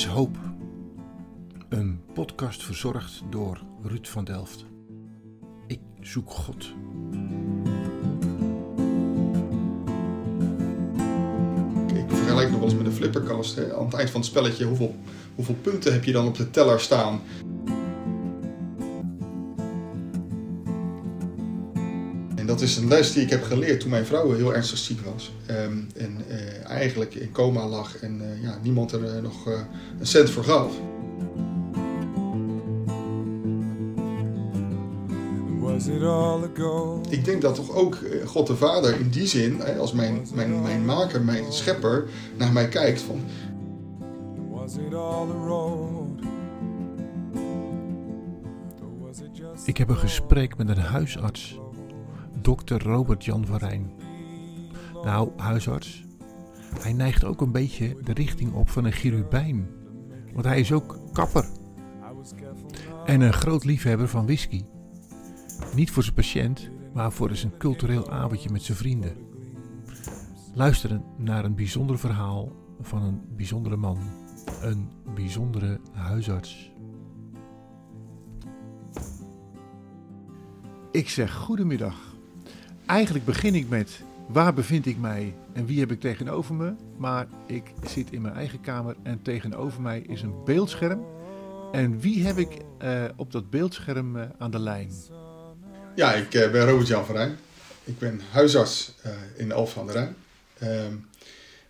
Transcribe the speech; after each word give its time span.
is 0.00 0.06
Hoop. 0.06 0.36
Een 1.68 2.00
podcast 2.14 2.62
verzorgd 2.62 3.22
door 3.30 3.60
Ruud 3.82 4.06
van 4.06 4.24
Delft. 4.24 4.64
Ik 5.66 5.80
zoek 6.00 6.30
God. 6.30 6.74
Ik 11.94 12.04
vergelijk 12.08 12.50
nog 12.50 12.58
wel 12.58 12.68
eens 12.68 12.74
met 12.74 12.86
een 12.86 12.92
flipperkast. 12.92 13.72
Aan 13.72 13.84
het 13.84 13.94
eind 13.94 14.10
van 14.10 14.20
het 14.20 14.30
spelletje, 14.30 14.64
hoeveel, 14.64 14.94
hoeveel 15.34 15.56
punten 15.62 15.92
heb 15.92 16.04
je 16.04 16.12
dan 16.12 16.26
op 16.26 16.36
de 16.36 16.50
teller 16.50 16.80
staan? 16.80 17.20
Dat 22.50 22.60
is 22.60 22.76
een 22.76 22.88
les 22.88 23.12
die 23.12 23.22
ik 23.22 23.30
heb 23.30 23.42
geleerd 23.42 23.80
toen 23.80 23.90
mijn 23.90 24.06
vrouw 24.06 24.32
heel 24.32 24.54
ernstig 24.54 24.78
ziek 24.78 25.00
was. 25.00 25.32
Ehm, 25.46 25.78
en 25.96 26.24
eh, 26.28 26.70
eigenlijk 26.70 27.14
in 27.14 27.32
coma 27.32 27.66
lag 27.68 27.96
en 27.96 28.20
eh, 28.20 28.42
ja, 28.42 28.58
niemand 28.62 28.92
er 28.92 29.04
eh, 29.04 29.22
nog 29.22 29.46
eh, 29.48 29.60
een 29.98 30.06
cent 30.06 30.30
voor 30.30 30.44
gaf. 30.44 30.72
Was 35.60 35.86
it 35.86 36.02
all 36.02 36.42
a 36.42 36.50
go? 36.54 37.00
Ik 37.08 37.24
denk 37.24 37.42
dat 37.42 37.54
toch 37.54 37.74
ook 37.74 37.98
God 38.24 38.46
de 38.46 38.56
Vader 38.56 39.00
in 39.00 39.08
die 39.08 39.26
zin, 39.26 39.60
hè, 39.60 39.76
als 39.76 39.92
mijn, 39.92 40.26
mijn, 40.34 40.62
mijn 40.62 40.84
maker, 40.84 41.22
mijn 41.22 41.52
schepper, 41.52 42.08
naar 42.36 42.52
mij 42.52 42.68
kijkt 42.68 43.00
van... 43.00 43.20
Ik 49.64 49.76
heb 49.76 49.88
een 49.88 49.96
gesprek 49.96 50.56
met 50.56 50.68
een 50.68 50.78
huisarts, 50.78 51.58
dokter 52.42 52.82
Robert 52.82 53.24
Jan 53.24 53.46
van 53.46 53.56
Rijn. 53.56 53.90
Nou, 55.04 55.30
huisarts, 55.36 56.04
hij 56.80 56.92
neigt 56.92 57.24
ook 57.24 57.40
een 57.40 57.52
beetje 57.52 57.96
de 58.02 58.12
richting 58.12 58.52
op 58.52 58.68
van 58.68 58.84
een 58.84 58.92
chirubijn. 58.92 59.68
Want 60.32 60.44
hij 60.44 60.60
is 60.60 60.72
ook 60.72 60.98
kapper 61.12 61.48
en 63.04 63.20
een 63.20 63.32
groot 63.32 63.64
liefhebber 63.64 64.08
van 64.08 64.24
whisky. 64.24 64.64
Niet 65.74 65.90
voor 65.90 66.02
zijn 66.02 66.14
patiënt, 66.14 66.70
maar 66.92 67.12
voor 67.12 67.36
zijn 67.36 67.56
cultureel 67.58 68.10
avondje 68.10 68.50
met 68.50 68.62
zijn 68.62 68.78
vrienden. 68.78 69.16
Luisteren 70.54 71.04
naar 71.16 71.44
een 71.44 71.54
bijzonder 71.54 71.98
verhaal 71.98 72.52
van 72.80 73.02
een 73.02 73.20
bijzondere 73.36 73.76
man. 73.76 73.98
Een 74.62 74.88
bijzondere 75.14 75.80
huisarts. 75.92 76.72
Ik 80.90 81.08
zeg 81.08 81.34
goedemiddag. 81.34 82.09
Eigenlijk 82.90 83.24
begin 83.24 83.54
ik 83.54 83.68
met 83.68 84.00
waar 84.28 84.54
bevind 84.54 84.86
ik 84.86 84.98
mij 84.98 85.34
en 85.52 85.66
wie 85.66 85.80
heb 85.80 85.90
ik 85.90 86.00
tegenover 86.00 86.54
me. 86.54 86.72
Maar 86.96 87.26
ik 87.46 87.62
zit 87.86 88.12
in 88.12 88.22
mijn 88.22 88.34
eigen 88.34 88.60
kamer 88.60 88.96
en 89.02 89.22
tegenover 89.22 89.82
mij 89.82 90.00
is 90.00 90.22
een 90.22 90.44
beeldscherm. 90.44 91.04
En 91.72 92.00
wie 92.00 92.26
heb 92.26 92.38
ik 92.38 92.48
eh, 92.78 93.04
op 93.16 93.32
dat 93.32 93.50
beeldscherm 93.50 94.16
eh, 94.16 94.26
aan 94.38 94.50
de 94.50 94.58
lijn? 94.58 94.90
Ja, 95.94 96.12
ik 96.12 96.34
eh, 96.34 96.50
ben 96.50 96.66
Robert-Jan 96.66 97.04
van 97.04 97.14
Rijn. 97.14 97.36
Ik 97.84 97.98
ben 97.98 98.20
huisarts 98.30 98.94
in 99.36 99.52
Alphen 99.52 99.80
aan 99.80 99.86
de 99.86 99.92
Rijn. 99.92 100.16
Ehm, 100.58 100.94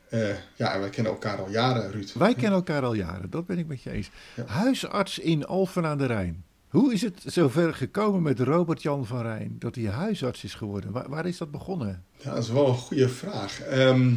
eh, 0.09 0.37
ja, 0.57 0.73
en 0.75 0.81
wij 0.81 0.91
kennen 0.91 1.12
elkaar 1.12 1.39
al 1.39 1.51
jaren, 1.51 1.91
Ruud. 1.91 2.12
Wij 2.12 2.34
kennen 2.34 2.53
elkaar 2.53 2.83
al 2.83 2.95
jaren, 2.95 3.31
dat 3.31 3.47
ben 3.47 3.59
ik 3.59 3.67
met 3.67 3.83
je 3.83 3.91
eens. 3.91 4.11
Ja. 4.37 4.45
Huisarts 4.47 5.19
in 5.19 5.47
Alphen 5.47 5.87
aan 5.87 5.99
de 5.99 6.07
Rijn. 6.07 6.45
Hoe 6.71 6.93
is 6.93 7.03
het 7.03 7.23
zover 7.25 7.75
gekomen 7.75 8.23
met 8.23 8.41
Robert-Jan 8.41 9.07
van 9.07 9.23
Rijn 9.23 9.57
dat 9.59 9.75
hij 9.75 9.85
huisarts 9.85 10.45
is 10.45 10.55
geworden? 10.55 10.93
Waar, 10.93 11.09
waar 11.09 11.27
is 11.27 11.39
dat 11.39 11.51
begonnen? 11.51 12.05
Ja, 12.17 12.35
dat 12.35 12.43
is 12.43 12.51
wel 12.51 12.69
een 12.69 12.75
goede 12.75 13.09
vraag. 13.09 13.61
Ehm, 13.61 14.12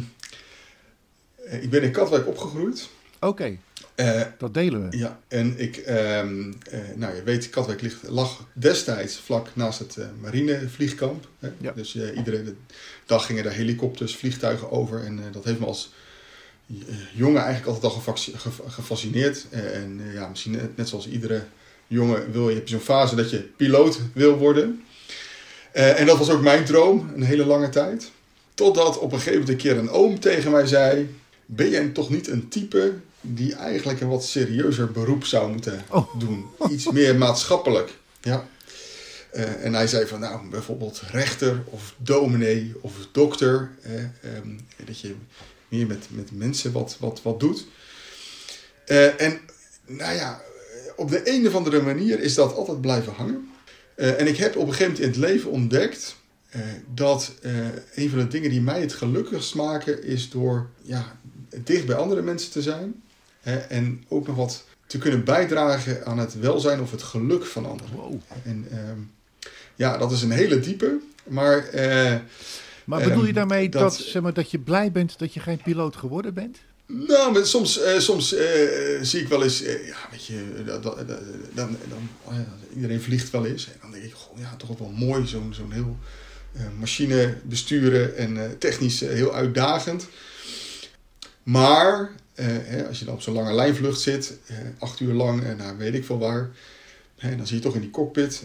eh, 1.36 1.62
ik 1.62 1.70
ben 1.70 1.82
in 1.82 1.90
Katwijk 1.92 2.26
opgegroeid. 2.26 2.88
Oké, 3.20 3.56
Eh, 3.94 4.22
dat 4.38 4.54
delen 4.54 4.90
we. 4.90 4.96
ja, 4.96 5.20
en 5.28 5.58
ik, 5.60 5.76
ehm, 5.76 6.52
eh, 6.70 6.80
nou 6.96 7.14
je 7.14 7.22
weet, 7.22 7.50
Katwijk 7.50 7.80
ligt, 7.80 8.08
lag 8.08 8.46
destijds 8.52 9.16
vlak 9.18 9.48
naast 9.54 9.78
het 9.78 9.96
eh, 9.96 10.06
marinevliegkamp. 10.20 11.28
Hè? 11.38 11.50
Ja. 11.60 11.72
Dus 11.72 11.96
iedere 11.96 12.54
dag 13.06 13.26
gingen 13.26 13.44
er 13.44 13.52
helikopters, 13.52 14.16
vliegtuigen 14.16 14.70
over. 14.70 15.04
En 15.04 15.20
dat 15.32 15.44
heeft 15.44 15.58
me 15.60 15.66
als 15.66 15.92
jongen 17.14 17.42
eigenlijk 17.42 17.66
altijd 17.66 17.92
al 17.92 18.14
gefascineerd. 18.68 19.46
En 19.50 20.00
ja, 20.12 20.28
misschien 20.28 20.58
net 20.76 20.88
zoals 20.88 21.08
iedere 21.08 21.42
jongen 21.94 22.32
wil 22.32 22.48
je, 22.48 22.54
heb 22.54 22.68
je 22.68 22.74
zo'n 22.74 22.84
fase 22.84 23.14
dat 23.16 23.30
je 23.30 23.38
piloot 23.56 23.98
wil 24.12 24.36
worden. 24.36 24.84
Eh, 25.72 26.00
en 26.00 26.06
dat 26.06 26.18
was 26.18 26.30
ook 26.30 26.42
mijn 26.42 26.64
droom, 26.64 27.10
een 27.14 27.22
hele 27.22 27.46
lange 27.46 27.68
tijd. 27.68 28.10
Totdat 28.54 28.98
op 28.98 29.12
een 29.12 29.18
gegeven 29.18 29.32
moment 29.40 29.48
een 29.48 29.56
keer 29.70 29.78
een 29.78 29.90
oom 29.90 30.20
tegen 30.20 30.50
mij 30.50 30.66
zei... 30.66 31.14
Ben 31.46 31.70
jij 31.70 31.88
toch 31.88 32.10
niet 32.10 32.28
een 32.28 32.48
type 32.48 32.92
die 33.20 33.54
eigenlijk 33.54 34.00
een 34.00 34.08
wat 34.08 34.24
serieuzer 34.24 34.90
beroep 34.92 35.24
zou 35.24 35.50
moeten 35.50 35.84
Oh. 35.90 36.18
doen? 36.18 36.44
Iets 36.70 36.90
meer 36.90 37.16
maatschappelijk. 37.16 37.92
Ja. 38.20 38.48
Eh, 39.30 39.64
en 39.64 39.74
hij 39.74 39.86
zei 39.86 40.06
van, 40.06 40.20
nou, 40.20 40.48
bijvoorbeeld 40.48 41.02
rechter 41.10 41.62
of 41.64 41.94
dominee 41.96 42.72
of 42.80 42.92
dokter. 43.12 43.70
eh, 43.82 43.94
ehm, 44.36 44.48
dat 44.84 45.00
je 45.00 45.14
meer 45.68 45.86
met, 45.86 46.06
met 46.08 46.28
mensen 46.32 46.72
wat, 46.72 46.96
wat, 47.00 47.22
wat 47.22 47.40
doet. 47.40 47.66
Eh, 48.86 49.20
en 49.20 49.40
nou 49.86 50.14
ja, 50.14 50.40
op 50.96 51.10
de 51.10 51.20
een 51.34 51.46
of 51.46 51.54
andere 51.54 51.82
manier 51.82 52.20
is 52.20 52.34
dat 52.34 52.54
altijd 52.54 52.80
blijven 52.80 53.12
hangen. 53.12 53.48
Eh, 53.94 54.20
en 54.20 54.26
ik 54.26 54.36
heb 54.36 54.56
op 54.56 54.66
een 54.66 54.72
gegeven 54.74 54.92
moment 54.92 55.16
in 55.16 55.22
het 55.22 55.30
leven 55.30 55.50
ontdekt 55.50 56.16
eh, 56.48 56.60
dat 56.94 57.32
eh, 57.42 57.52
een 57.94 58.10
van 58.10 58.18
de 58.18 58.28
dingen 58.28 58.50
die 58.50 58.60
mij 58.60 58.80
het 58.80 58.92
gelukkigst 58.92 59.54
maken 59.54 60.04
is 60.04 60.30
door 60.30 60.66
ja, 60.82 61.18
dicht 61.64 61.86
bij 61.86 61.96
andere 61.96 62.22
mensen 62.22 62.50
te 62.50 62.62
zijn. 62.62 63.02
Hè, 63.40 63.56
en 63.56 64.04
ook 64.08 64.26
nog 64.26 64.36
wat 64.36 64.64
te 64.86 64.98
kunnen 64.98 65.24
bijdragen 65.24 66.06
aan 66.06 66.18
het 66.18 66.38
welzijn 66.38 66.80
of 66.80 66.90
het 66.90 67.02
geluk 67.02 67.44
van 67.44 67.66
anderen. 67.66 67.94
Wow. 67.94 68.14
En 68.44 68.66
ehm, 68.70 68.98
ja, 69.74 69.98
dat 69.98 70.12
is 70.12 70.22
een 70.22 70.30
hele 70.30 70.60
diepe. 70.60 70.98
Maar 71.28 71.68
Maar 72.84 73.00
Ehm, 73.00 73.08
bedoel 73.08 73.26
je 73.26 73.32
daarmee 73.32 73.68
dat, 73.68 73.82
dat- 73.82 73.94
zeg 73.96 74.22
maar, 74.22 74.32
dat 74.32 74.50
je 74.50 74.58
blij 74.58 74.92
bent 74.92 75.18
dat 75.18 75.34
je 75.34 75.40
geen 75.40 75.60
piloot 75.62 75.96
geworden 75.96 76.34
bent? 76.34 76.58
Nou, 76.86 77.32
maar 77.32 77.46
soms, 77.46 77.80
eh, 77.80 77.98
soms 77.98 78.34
eh, 78.34 79.02
zie 79.02 79.20
ik 79.20 79.28
wel 79.28 79.42
eens, 79.42 79.62
eh, 79.62 79.86
ja, 79.86 79.96
weet 80.10 80.26
je, 80.26 80.62
dan, 81.54 81.76
dan, 81.88 82.08
oh 82.24 82.34
iedereen 82.74 83.00
vliegt 83.00 83.30
wel 83.30 83.46
eens. 83.46 83.66
En 83.66 83.78
dan 83.80 83.90
denk 83.90 84.04
ik, 84.04 84.12
goh, 84.12 84.38
ja, 84.38 84.56
toch 84.56 84.78
wel 84.78 84.90
mooi, 84.90 85.26
zo'n 85.26 85.54
zo'n 85.54 85.72
heel 85.72 85.98
machine 86.78 87.36
besturen 87.42 88.16
en 88.16 88.58
technisch 88.58 89.00
heel 89.00 89.34
uitdagend. 89.34 90.06
Maar 91.42 92.12
hè, 92.34 92.86
als 92.88 92.98
je 92.98 93.04
dan 93.04 93.14
op 93.14 93.22
zo'n 93.22 93.34
lange 93.34 93.54
lijnvlucht 93.54 94.00
zit, 94.00 94.38
acht 94.78 95.00
uur 95.00 95.12
lang, 95.12 95.44
en 95.44 95.56
nou, 95.56 95.76
weet 95.78 95.94
ik 95.94 96.04
veel 96.04 96.18
waar, 96.18 96.50
dan 97.20 97.46
zie 97.46 97.56
je 97.56 97.62
toch 97.62 97.74
in 97.74 97.80
die 97.80 97.90
cockpit 97.90 98.42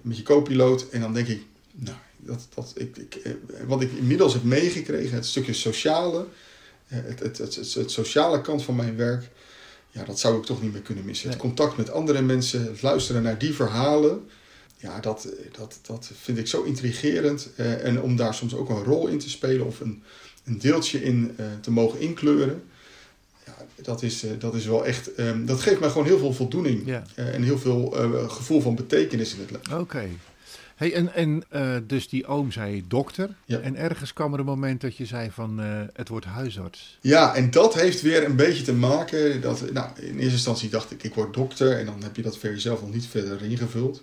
met 0.00 0.16
je 0.16 0.22
co-piloot. 0.22 0.88
En 0.88 1.00
dan 1.00 1.14
denk 1.14 1.28
ik, 1.28 1.42
nou, 1.72 1.96
dat, 2.16 2.46
dat, 2.54 2.72
ik, 2.76 2.96
ik, 2.96 3.36
wat 3.66 3.82
ik 3.82 3.92
inmiddels 3.92 4.32
heb 4.32 4.42
meegekregen, 4.42 5.14
het 5.14 5.26
stukje 5.26 5.52
sociale, 5.52 6.26
het, 6.94 7.20
het, 7.20 7.38
het, 7.38 7.74
het, 7.74 7.90
sociale 7.90 8.40
kant 8.40 8.62
van 8.62 8.76
mijn 8.76 8.96
werk, 8.96 9.30
ja, 9.90 10.04
dat 10.04 10.18
zou 10.18 10.38
ik 10.38 10.44
toch 10.44 10.62
niet 10.62 10.72
meer 10.72 10.82
kunnen 10.82 11.04
missen. 11.04 11.28
Het 11.28 11.38
contact 11.38 11.76
met 11.76 11.90
andere 11.90 12.22
mensen, 12.22 12.64
het 12.64 12.82
luisteren 12.82 13.22
naar 13.22 13.38
die 13.38 13.54
verhalen, 13.54 14.28
ja, 14.76 15.00
dat, 15.00 15.28
dat, 15.58 15.78
dat 15.86 16.10
vind 16.20 16.38
ik 16.38 16.46
zo 16.46 16.62
intrigerend. 16.62 17.48
Eh, 17.56 17.84
en 17.84 18.02
om 18.02 18.16
daar 18.16 18.34
soms 18.34 18.54
ook 18.54 18.68
een 18.68 18.84
rol 18.84 19.06
in 19.06 19.18
te 19.18 19.30
spelen 19.30 19.66
of 19.66 19.80
een, 19.80 20.02
een 20.44 20.58
deeltje 20.58 21.02
in 21.02 21.34
eh, 21.36 21.46
te 21.60 21.70
mogen 21.70 22.00
inkleuren, 22.00 22.62
ja, 23.46 23.54
dat, 23.82 24.02
is, 24.02 24.24
eh, 24.24 24.30
dat 24.38 24.54
is 24.54 24.66
wel 24.66 24.86
echt, 24.86 25.14
ehm, 25.14 25.44
dat 25.44 25.60
geeft 25.60 25.80
mij 25.80 25.88
gewoon 25.90 26.06
heel 26.06 26.18
veel 26.18 26.32
voldoening 26.32 26.86
Ja. 26.86 27.02
eh, 27.14 27.34
en 27.34 27.42
heel 27.42 27.58
veel 27.58 27.96
eh, 27.96 28.30
gevoel 28.30 28.60
van 28.60 28.74
betekenis 28.74 29.34
in 29.34 29.40
het 29.40 29.50
leven. 29.50 29.80
Oké. 29.80 30.08
Hey, 30.82 30.94
en 30.94 31.14
en 31.14 31.44
eh, 31.48 31.76
dus 31.86 32.08
die 32.08 32.26
oom 32.26 32.52
zei 32.52 32.84
dokter. 32.88 33.34
Ja. 33.44 33.58
En 33.58 33.76
ergens 33.76 34.12
kwam 34.12 34.32
er 34.32 34.38
een 34.38 34.44
moment 34.44 34.80
dat 34.80 34.96
je 34.96 35.06
zei 35.06 35.30
van 35.30 35.60
eh, 35.60 35.80
het 35.92 36.08
wordt 36.08 36.26
huisarts. 36.26 36.98
Ja, 37.00 37.34
en 37.34 37.50
dat 37.50 37.74
heeft 37.74 38.00
weer 38.00 38.24
een 38.24 38.36
beetje 38.36 38.62
te 38.62 38.72
maken. 38.72 39.40
Dat, 39.40 39.72
nou, 39.72 39.88
in 39.96 40.14
eerste 40.14 40.32
instantie 40.32 40.68
dacht 40.68 40.90
ik, 40.90 41.02
ik 41.02 41.14
word 41.14 41.34
dokter. 41.34 41.78
En 41.78 41.86
dan 41.86 42.02
heb 42.02 42.16
je 42.16 42.22
dat 42.22 42.38
voor 42.38 42.50
jezelf 42.50 42.80
nog 42.80 42.92
niet 42.92 43.06
verder 43.06 43.42
ingevuld. 43.42 44.02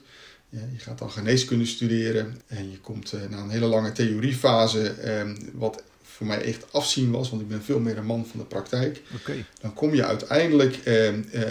Ja, 0.49 0.59
je 0.73 0.79
gaat 0.79 0.99
dan 0.99 1.11
geneeskunde 1.11 1.65
studeren. 1.65 2.41
En 2.47 2.71
je 2.71 2.79
komt 2.79 3.13
eh, 3.13 3.19
na 3.29 3.37
een 3.37 3.49
hele 3.49 3.65
lange 3.65 3.91
theoriefase, 3.91 4.89
eh, 4.89 5.29
wat 5.53 5.83
voor 6.19 6.27
mij 6.27 6.41
echt 6.41 6.73
afzien 6.73 7.11
was. 7.11 7.29
Want 7.29 7.41
ik 7.41 7.47
ben 7.47 7.63
veel 7.63 7.79
meer 7.79 7.97
een 7.97 8.05
man 8.05 8.25
van 8.25 8.39
de 8.39 8.45
praktijk. 8.45 9.01
Oké. 9.15 9.45
Dan 9.61 9.73
kom 9.73 9.95
je 9.95 10.05
uiteindelijk 10.05 10.75
eh, 10.75 11.07
eh, 11.07 11.15
eh, 11.33 11.49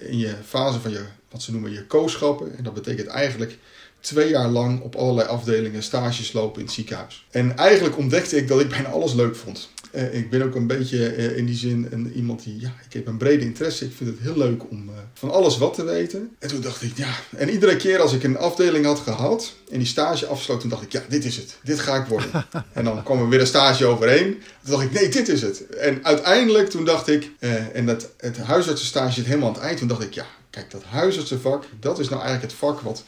in 0.00 0.18
je 0.18 0.34
fase 0.46 0.80
van 0.80 0.90
je, 0.90 1.04
wat 1.30 1.42
ze 1.42 1.52
noemen 1.52 1.72
je 1.72 1.86
kooschappen. 1.86 2.56
En 2.56 2.64
dat 2.64 2.74
betekent 2.74 3.06
eigenlijk 3.06 3.58
twee 4.00 4.28
jaar 4.28 4.48
lang 4.48 4.80
op 4.80 4.94
allerlei 4.94 5.28
afdelingen 5.28 5.82
stages 5.82 6.32
lopen 6.32 6.60
in 6.60 6.66
het 6.66 6.74
ziekenhuis. 6.74 7.26
En 7.30 7.56
eigenlijk 7.56 7.98
ontdekte 7.98 8.36
ik 8.36 8.48
dat 8.48 8.60
ik 8.60 8.68
bijna 8.68 8.88
alles 8.88 9.12
leuk 9.12 9.36
vond. 9.36 9.68
Eh, 9.90 10.14
ik 10.14 10.30
ben 10.30 10.42
ook 10.42 10.54
een 10.54 10.66
beetje 10.66 11.06
eh, 11.06 11.36
in 11.36 11.46
die 11.46 11.56
zin 11.56 11.88
een, 11.90 12.12
iemand 12.12 12.42
die, 12.42 12.60
ja, 12.60 12.72
ik 12.86 12.92
heb 12.92 13.06
een 13.06 13.16
brede 13.16 13.44
interesse. 13.44 13.84
Ik 13.84 13.92
vind 13.96 14.10
het 14.10 14.18
heel 14.20 14.36
leuk 14.36 14.70
om 14.70 14.88
eh, 14.88 14.94
van 15.14 15.30
alles 15.30 15.58
wat 15.58 15.74
te 15.74 15.84
weten. 15.84 16.36
En 16.38 16.48
toen 16.48 16.60
dacht 16.60 16.82
ik, 16.82 16.96
ja, 16.96 17.14
en 17.36 17.50
iedere 17.50 17.76
keer 17.76 18.00
als 18.00 18.12
ik 18.12 18.22
een 18.22 18.38
afdeling 18.38 18.84
had 18.84 18.98
gehad 18.98 19.52
en 19.70 19.78
die 19.78 19.86
stage 19.86 20.26
afsloot, 20.26 20.60
toen 20.60 20.70
dacht 20.70 20.82
ik, 20.82 20.92
ja, 20.92 21.02
dit 21.08 21.24
is 21.24 21.36
het. 21.36 21.56
Dit 21.62 21.80
ga 21.80 21.96
ik 21.96 22.06
worden. 22.06 22.30
en 22.72 22.84
dan 22.84 23.02
kwam 23.02 23.18
er 23.18 23.28
weer 23.28 23.40
een 23.40 23.46
stage 23.46 23.84
overheen. 23.86 24.42
Toen 24.62 24.70
dacht 24.70 24.84
ik, 24.84 24.92
nee, 24.92 25.08
dit 25.08 25.28
is 25.28 25.42
het. 25.42 25.66
En 25.66 26.04
uiteindelijk 26.04 26.70
toen 26.70 26.84
dacht 26.84 27.08
ik, 27.08 27.30
en 27.72 27.86
dat, 27.86 28.10
het 28.16 28.38
huisartsenstage 28.38 29.12
zit 29.12 29.24
helemaal 29.24 29.48
aan 29.48 29.54
het 29.54 29.62
eind. 29.62 29.78
Toen 29.78 29.88
dacht 29.88 30.02
ik, 30.02 30.14
ja, 30.14 30.26
kijk, 30.50 30.70
dat 30.70 30.82
huisartsenvak, 30.84 31.64
dat 31.80 31.98
is 31.98 32.08
nou 32.08 32.20
eigenlijk 32.22 32.52
het 32.52 32.60
vak 32.60 32.80
wat, 32.80 33.04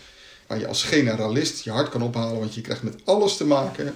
waar 0.52 0.60
je 0.60 0.66
als 0.66 0.82
generalist 0.82 1.64
je 1.64 1.70
hart 1.70 1.88
kan 1.88 2.02
ophalen. 2.02 2.38
Want 2.38 2.54
je 2.54 2.60
krijgt 2.60 2.82
met 2.82 2.94
alles 3.04 3.37
te 3.37 3.44
maken. 3.44 3.94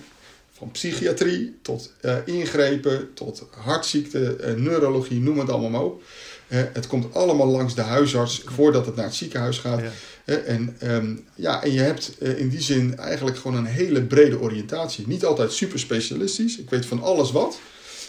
Van 0.53 0.71
psychiatrie 0.71 1.59
tot 1.63 1.93
eh, 2.01 2.17
ingrepen, 2.25 3.15
tot 3.15 3.47
hartziekte, 3.51 4.37
eh, 4.37 4.55
neurologie, 4.55 5.21
noem 5.21 5.39
het 5.39 5.51
allemaal 5.51 5.71
maar 5.71 5.83
op. 5.83 6.03
Eh, 6.49 6.61
het 6.73 6.87
komt 6.87 7.15
allemaal 7.15 7.47
langs 7.47 7.75
de 7.75 7.81
huisarts 7.81 8.43
voordat 8.45 8.87
het 8.87 8.97
naar 8.97 9.05
het 9.05 9.15
ziekenhuis 9.15 9.59
gaat. 9.59 9.81
Ja. 10.25 10.35
En, 10.35 10.77
ehm, 10.79 11.17
ja, 11.35 11.63
en 11.63 11.73
je 11.73 11.81
hebt 11.81 12.21
in 12.21 12.49
die 12.49 12.61
zin 12.61 12.99
eigenlijk 12.99 13.37
gewoon 13.37 13.57
een 13.57 13.67
hele 13.67 14.03
brede 14.03 14.41
oriëntatie. 14.41 15.07
Niet 15.07 15.25
altijd 15.25 15.53
super 15.53 15.79
specialistisch. 15.79 16.59
Ik 16.59 16.71
weet 16.71 16.87
van 16.87 17.03
alles 17.03 17.33
wat. 17.33 17.59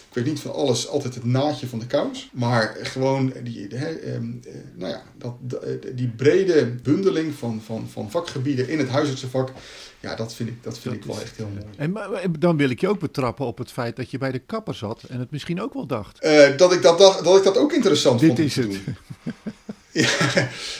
Ik 0.08 0.14
weet 0.14 0.24
niet 0.24 0.40
van 0.40 0.52
alles 0.54 0.88
altijd 0.88 1.14
het 1.14 1.24
naadje 1.24 1.66
van 1.66 1.78
de 1.78 1.86
kous. 1.86 2.28
Maar 2.32 2.76
gewoon 2.82 3.32
die, 3.42 3.66
hè, 3.74 3.86
ehm, 3.88 4.24
eh, 4.44 4.52
nou 4.74 4.92
ja, 4.92 5.02
dat, 5.18 5.34
eh, 5.62 5.70
die 5.94 6.08
brede 6.16 6.66
bundeling 6.82 7.34
van, 7.34 7.62
van, 7.64 7.86
van 7.92 8.10
vakgebieden 8.10 8.68
in 8.68 8.78
het 8.78 8.88
huisartsenvak. 8.88 9.52
Ja, 10.00 10.14
dat 10.14 10.34
vind 10.34 10.48
ik, 10.48 10.62
dat 10.62 10.78
vind 10.78 10.94
ik 10.94 11.04
wel 11.04 11.20
echt 11.20 11.36
heel 11.36 11.48
mooi. 11.54 11.64
En 11.76 11.92
maar- 11.92 12.10
maar 12.10 12.22
dan 12.38 12.56
wil 12.56 12.70
ik 12.70 12.80
je 12.80 12.88
ook 12.88 12.98
betrappen 13.00 13.46
op 13.46 13.58
het 13.58 13.72
feit 13.72 13.96
dat 13.96 14.10
je 14.10 14.18
bij 14.18 14.32
de 14.32 14.38
kapper 14.38 14.74
zat 14.74 15.02
en 15.08 15.18
het 15.18 15.30
misschien 15.30 15.60
ook 15.62 15.74
wel 15.74 15.86
dacht. 15.86 16.18
Eh, 16.20 16.56
dat, 16.56 16.72
ik 16.72 16.82
dat, 16.82 16.98
dacht, 16.98 17.24
dat 17.24 17.36
ik 17.36 17.44
dat 17.44 17.56
ook 17.58 17.72
interessant 17.72 18.20
Dit 18.20 18.28
vond 18.28 18.38
om 18.40 18.44
is 18.46 18.54
te 18.54 18.60
het. 18.60 18.78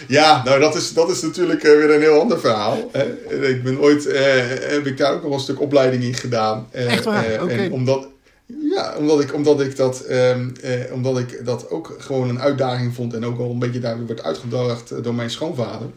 Ja, 0.09 0.45
nou 0.45 0.61
dat 0.61 0.75
is, 0.75 0.93
dat 0.93 1.11
is 1.11 1.23
natuurlijk 1.23 1.63
eh, 1.63 1.73
weer 1.73 1.91
een 1.95 2.01
heel 2.01 2.21
ander 2.21 2.41
verhaal. 2.41 2.89
Eh, 2.93 3.49
Ik 3.51 3.63
ben 3.63 3.79
ooit, 3.81 4.07
eh, 4.07 4.23
heb 4.49 4.87
ik 4.87 4.97
daar 4.97 5.13
ook 5.15 5.23
nog 5.23 5.33
een 5.33 5.41
stuk 5.41 5.61
opleiding 5.61 6.03
in 6.03 6.15
gedaan. 6.15 6.67
Eh, 6.71 6.93
Echt 6.93 7.05
waar? 7.05 7.25
eh, 7.25 7.43
Oké. 7.43 7.53
En 7.53 7.73
omdat, 7.73 8.09
ja, 8.49 8.97
omdat 8.97 9.21
ik, 9.21 9.35
omdat, 9.35 9.61
ik 9.61 9.77
dat, 9.77 10.01
ehm, 10.01 10.51
eh, 10.63 10.93
omdat 10.93 11.19
ik 11.19 11.45
dat 11.45 11.71
ook 11.71 11.97
gewoon 11.99 12.29
een 12.29 12.41
uitdaging 12.41 12.95
vond 12.95 13.15
en 13.15 13.25
ook 13.25 13.39
al 13.39 13.51
een 13.51 13.59
beetje 13.59 13.81
daar 13.81 14.07
werd 14.07 14.23
uitgedaagd 14.23 15.05
door 15.05 15.15
mijn 15.15 15.31
schoonvader. 15.31 15.91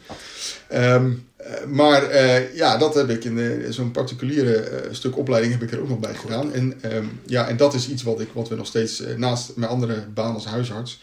Ehm, 0.67 1.11
eh, 1.43 1.65
maar 1.65 2.03
eh, 2.03 2.55
ja, 2.55 2.77
dat 2.77 2.95
heb 2.95 3.09
ik 3.09 3.23
in 3.23 3.65
zo'n 3.73 3.91
particuliere 3.91 4.55
eh, 4.55 4.93
stuk 4.93 5.17
opleiding 5.17 5.53
heb 5.53 5.63
ik 5.63 5.71
er 5.71 5.81
ook 5.81 5.89
nog 5.89 5.99
bij 5.99 6.13
gedaan. 6.13 6.53
En, 6.53 6.77
ehm, 6.81 7.05
ja, 7.25 7.47
en 7.47 7.57
dat 7.57 7.73
is 7.73 7.89
iets 7.89 8.03
wat, 8.03 8.19
ik, 8.19 8.27
wat 8.33 8.49
we 8.49 8.55
nog 8.55 8.67
steeds 8.67 9.03
naast 9.17 9.55
mijn 9.55 9.71
andere 9.71 10.05
baan 10.13 10.33
als 10.33 10.45
huisarts 10.45 11.01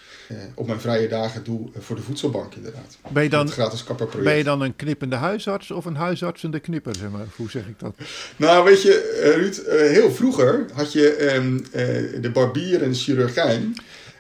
op 0.54 0.66
mijn 0.66 0.80
vrije 0.80 1.08
dagen 1.08 1.44
doe 1.44 1.68
voor 1.78 1.96
de 1.96 2.02
voedselbank 2.02 2.54
inderdaad. 2.54 2.98
Ben 3.08 3.22
je 3.22 3.28
dan, 3.28 3.44
het 3.44 3.54
gratis 3.54 3.84
kapperproject. 3.84 4.28
ben 4.28 4.38
je 4.38 4.44
dan 4.44 4.60
een 4.60 4.76
knippende 4.76 5.16
huisarts 5.16 5.70
of 5.70 5.84
een 5.84 5.96
huisartsende 5.96 6.60
knipper? 6.60 6.94
Zeg 6.94 7.10
maar? 7.10 7.26
Hoe 7.36 7.50
zeg 7.50 7.66
ik 7.66 7.78
dat? 7.78 7.94
Nou, 8.36 8.64
weet 8.64 8.82
je, 8.82 9.32
Ruud, 9.36 9.60
heel 9.90 10.10
vroeger 10.10 10.66
had 10.72 10.92
je 10.92 11.14
ehm, 11.14 11.58
eh, 11.72 12.22
de 12.22 12.30
barbier 12.32 12.82
en 12.82 12.90
de 12.90 12.96
chirurgijn. 12.96 13.74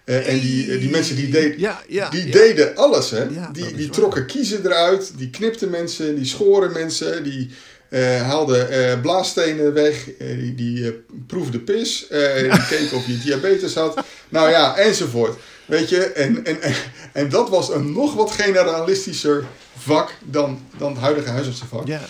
Eh, 0.08 0.28
en 0.32 0.40
die, 0.40 0.72
eh, 0.72 0.80
die 0.80 0.90
mensen 0.90 1.16
die, 1.16 1.28
deed, 1.28 1.54
Ja, 1.60 1.82
ja. 1.88 2.08
die 2.08 2.26
ja. 2.26 2.32
deden 2.32 2.76
alles. 2.76 3.10
Hè? 3.10 3.26
Die 3.52 3.74
die 3.74 3.86
waar. 3.86 3.94
trokken 3.96 4.26
kiezen 4.26 4.64
eruit, 4.64 5.12
die 5.16 5.30
knipten 5.30 5.70
mensen, 5.70 6.14
die 6.16 6.24
schoren 6.24 6.72
mensen, 6.72 7.24
die 7.24 7.50
eh, 7.88 8.22
haalden 8.22 8.70
eh, 8.70 9.00
blaasstenen 9.00 9.72
weg, 9.72 10.04
die, 10.18 10.54
die 10.54 10.92
proefden 11.26 11.64
pis, 11.64 12.06
die 12.08 12.66
keken 12.70 12.96
of 12.96 13.06
je 13.06 13.18
diabetes 13.24 13.74
had. 13.74 14.04
Nou 14.28 14.50
ja, 14.50 14.76
enzovoort. 14.76 15.38
Weet 15.66 15.88
je, 15.88 15.98
en, 16.04 16.44
en, 16.44 16.62
en, 16.62 16.74
en 17.12 17.28
dat 17.28 17.48
was 17.48 17.70
een 17.74 17.92
nog 17.92 18.14
wat 18.14 18.30
generalistischer 18.30 19.44
vak 19.78 20.14
dan, 20.24 20.60
dan 20.78 20.92
het 20.92 21.00
huidige 21.00 21.28
huisartsenvak. 21.28 21.86
Ja, 21.86 22.00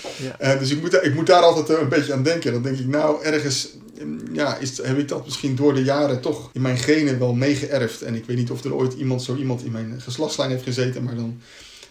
ja. 0.40 0.54
Dus 0.56 0.70
ik 0.70 0.80
moet, 0.80 0.90
daar- 0.90 1.04
ik 1.04 1.14
moet 1.14 1.26
daar 1.26 1.42
altijd 1.42 1.78
een 1.80 1.88
beetje 1.88 2.12
aan 2.12 2.22
denken. 2.22 2.52
Dan 2.52 2.62
denk 2.62 2.78
ik, 2.78 2.86
nou, 2.86 3.24
ergens 3.24 3.68
ja, 4.32 4.56
is, 4.56 4.82
heb 4.82 4.98
ik 4.98 5.08
dat 5.08 5.24
misschien 5.24 5.54
door 5.56 5.74
de 5.74 5.82
jaren 5.84 6.20
toch 6.20 6.50
in 6.52 6.62
mijn 6.62 6.78
genen 6.78 7.18
wel 7.18 7.34
meegeërfd. 7.34 8.02
En 8.02 8.14
ik 8.14 8.24
weet 8.24 8.36
niet 8.36 8.50
of 8.50 8.64
er 8.64 8.74
ooit 8.74 8.92
iemand, 8.94 9.22
zo 9.22 9.36
iemand 9.36 9.64
in 9.64 9.72
mijn 9.72 10.00
geslachtslijn 10.00 10.50
heeft 10.50 10.62
gezeten, 10.62 11.02
maar 11.02 11.14
dan, 11.14 11.40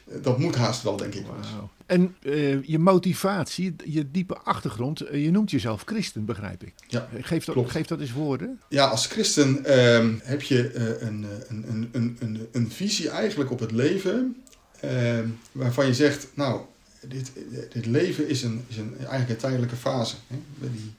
eh, 0.07 0.15
dat 0.21 0.39
moet 0.39 0.55
haast 0.55 0.83
wel, 0.83 0.97
denk 0.97 1.13
ik. 1.13 1.25
Wauw. 1.25 1.69
En 1.85 2.15
eh, 2.21 2.63
je 2.63 2.79
motivatie, 2.79 3.75
je 3.85 4.11
diepe 4.11 4.37
achtergrond, 4.37 5.01
eh, 5.01 5.23
je 5.23 5.31
noemt 5.31 5.51
jezelf 5.51 5.81
christen, 5.85 6.25
begrijp 6.25 6.63
ik. 6.63 6.73
Ja, 6.87 7.09
Geef 7.21 7.45
dat, 7.45 7.55
klopt. 7.55 7.71
geef 7.71 7.85
dat 7.87 7.99
eens 7.99 8.13
woorden. 8.13 8.59
Ja, 8.69 8.85
als 8.85 9.05
christen 9.05 9.65
ehm, 9.65 10.13
heb 10.23 10.41
je 10.41 10.75
een, 11.01 11.25
een, 11.47 11.89
een, 11.91 12.17
een, 12.19 12.47
een, 12.51 12.71
visie 12.71 13.09
eigenlijk 13.09 13.51
op 13.51 13.59
het 13.59 13.71
leven. 13.71 14.35
ehm, 14.79 15.27
waarvan 15.51 15.85
je 15.85 15.93
zegt, 15.93 16.27
nou, 16.33 16.61
dit, 17.07 17.31
dit 17.73 17.85
leven 17.85 18.29
is, 18.29 18.43
een, 18.43 18.63
is 18.67 18.77
een, 18.77 18.95
eigenlijk 18.97 19.29
een 19.29 19.37
tijdelijke 19.37 19.75
fase. 19.75 20.15
Hè? 20.27 20.35
Die, 20.59 20.93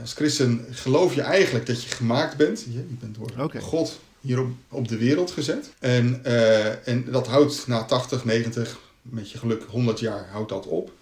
als 0.00 0.12
christen 0.12 0.66
geloof 0.70 1.14
je 1.14 1.22
eigenlijk 1.22 1.66
dat 1.66 1.82
je 1.82 1.88
gemaakt 1.88 2.36
bent. 2.36 2.66
Je, 2.70 2.96
bent 3.00 3.14
door. 3.14 3.60
God 3.60 3.98
hier 4.20 4.40
op, 4.40 4.50
op 4.68 4.88
de 4.88 4.96
wereld 4.96 5.30
gezet. 5.30 5.70
En, 5.78 6.24
eh, 6.24 6.88
en 6.88 7.04
dat 7.10 7.26
houdt 7.26 7.66
na 7.66 7.84
80, 7.84 8.24
90, 8.24 8.78
met 9.02 9.30
je 9.30 9.38
geluk 9.38 9.62
100 9.68 10.00
jaar 10.00 10.28
houdt 10.30 10.48
dat 10.48 10.66
op. 10.66 10.92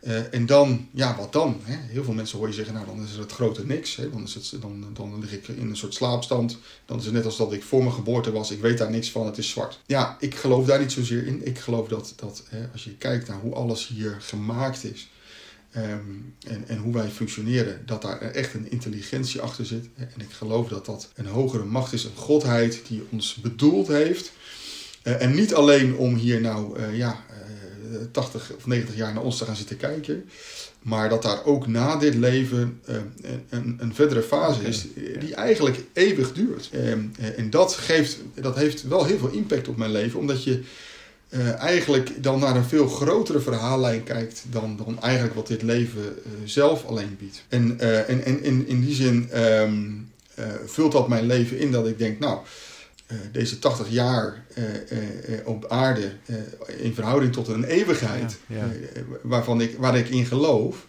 Eh, 0.00 0.34
en 0.34 0.46
dan, 0.46 0.88
ja, 0.90 1.16
wat 1.16 1.32
dan? 1.32 1.60
Hè? 1.62 1.76
Heel 1.76 2.04
veel 2.04 2.14
mensen 2.14 2.38
hoor 2.38 2.48
je 2.48 2.54
zeggen, 2.54 2.74
nou, 2.74 2.86
dan 2.86 3.04
is 3.04 3.14
er 3.14 3.20
het 3.20 3.32
grote 3.32 3.66
niks. 3.66 3.96
Hè? 3.96 4.10
Dan, 4.10 4.22
is 4.22 4.34
het, 4.34 4.54
dan, 4.60 4.86
dan 4.92 5.20
lig 5.20 5.32
ik 5.32 5.48
in 5.48 5.68
een 5.68 5.76
soort 5.76 5.94
slaapstand. 5.94 6.58
Dan 6.86 6.98
is 6.98 7.04
het 7.04 7.14
net 7.14 7.24
als 7.24 7.36
dat 7.36 7.52
ik 7.52 7.62
voor 7.62 7.82
mijn 7.82 7.94
geboorte 7.94 8.32
was. 8.32 8.50
Ik 8.50 8.60
weet 8.60 8.78
daar 8.78 8.90
niks 8.90 9.10
van, 9.10 9.26
het 9.26 9.38
is 9.38 9.48
zwart. 9.48 9.80
Ja, 9.86 10.16
ik 10.20 10.34
geloof 10.34 10.66
daar 10.66 10.80
niet 10.80 10.92
zozeer 10.92 11.26
in. 11.26 11.46
Ik 11.46 11.58
geloof 11.58 11.88
dat, 11.88 12.12
dat 12.16 12.42
hè, 12.48 12.68
als 12.72 12.84
je 12.84 12.96
kijkt 12.96 13.28
naar 13.28 13.40
hoe 13.40 13.54
alles 13.54 13.88
hier 13.88 14.16
gemaakt 14.20 14.84
is... 14.84 15.08
ehm, 15.70 16.00
en, 16.46 16.64
en 16.66 16.78
hoe 16.78 16.92
wij 16.92 17.08
functioneren, 17.08 17.82
dat 17.86 18.02
daar 18.02 18.20
echt 18.20 18.54
een 18.54 18.70
intelligentie 18.70 19.40
achter 19.40 19.66
zit. 19.66 19.88
En 19.96 20.20
ik 20.20 20.30
geloof 20.30 20.68
dat 20.68 20.86
dat 20.86 21.08
een 21.14 21.26
hogere 21.26 21.64
macht 21.64 21.92
is, 21.92 22.04
een 22.04 22.16
godheid 22.16 22.82
die 22.88 23.02
ons 23.10 23.34
bedoeld 23.34 23.88
heeft... 23.88 24.32
Eh, 25.02 25.22
en 25.22 25.34
niet 25.34 25.54
alleen 25.54 25.96
om 25.96 26.14
hier 26.14 26.40
nou 26.40 26.78
eh, 26.78 26.96
ja, 26.96 27.24
eh, 27.28 27.96
80 28.12 28.52
of 28.56 28.66
90 28.66 28.96
jaar 28.96 29.14
naar 29.14 29.22
ons 29.22 29.38
te 29.38 29.44
gaan 29.44 29.56
zitten 29.56 29.76
kijken. 29.76 30.28
Maar 30.82 31.08
dat 31.08 31.22
daar 31.22 31.44
ook 31.44 31.66
na 31.66 31.96
dit 31.96 32.14
leven 32.14 32.80
eh, 32.84 32.96
een, 33.50 33.94
verdere 33.94 34.22
fase 34.22 34.62
is 34.62 34.86
eh, 34.96 35.20
die 35.20 35.34
eigenlijk 35.34 35.84
eeuwig 35.92 36.32
duurt. 36.32 36.68
Eh, 36.72 36.92
eh, 36.92 36.98
en 37.36 37.50
dat, 37.50 37.74
geeft, 37.74 38.18
dat 38.34 38.56
heeft 38.56 38.82
wel 38.82 39.04
heel 39.04 39.18
veel 39.18 39.30
impact 39.30 39.68
op 39.68 39.76
mijn 39.76 39.90
leven. 39.90 40.18
Omdat 40.18 40.44
je 40.44 40.62
eh, 41.30 41.58
eigenlijk 41.58 42.22
dan 42.22 42.38
naar 42.38 42.56
een 42.56 42.64
veel 42.64 42.88
grotere 42.88 43.40
verhaallijn 43.40 44.02
kijkt 44.02 44.42
dan, 44.50 44.76
dan 44.84 45.02
eigenlijk 45.02 45.34
wat 45.34 45.46
dit 45.46 45.62
leven 45.62 46.02
eh, 46.02 46.30
zelf 46.44 46.84
alleen 46.84 47.16
biedt. 47.18 47.44
En, 47.48 47.80
eh, 47.80 48.08
en, 48.08 48.24
en 48.24 48.42
in, 48.42 48.68
in 48.68 48.80
die 48.80 48.94
zin 48.94 49.30
ehm, 49.30 49.88
eh, 50.34 50.44
vult 50.66 50.92
dat 50.92 51.08
mijn 51.08 51.26
leven 51.26 51.58
in 51.58 51.72
dat 51.72 51.86
ik 51.86 51.98
denk, 51.98 52.18
nou, 52.18 52.38
deze 53.32 53.58
80 53.58 53.88
jaar 53.88 54.44
op 55.44 55.68
aarde 55.68 56.12
in 56.78 56.94
verhouding 56.94 57.32
tot 57.32 57.48
een 57.48 57.64
eeuwigheid, 57.64 58.36
Ja, 58.46 58.56
ja. 58.56 59.02
waarvan 59.22 59.60
ik, 59.60 59.76
waar 59.78 59.96
ik 59.96 60.08
in 60.08 60.26
geloof. 60.26 60.86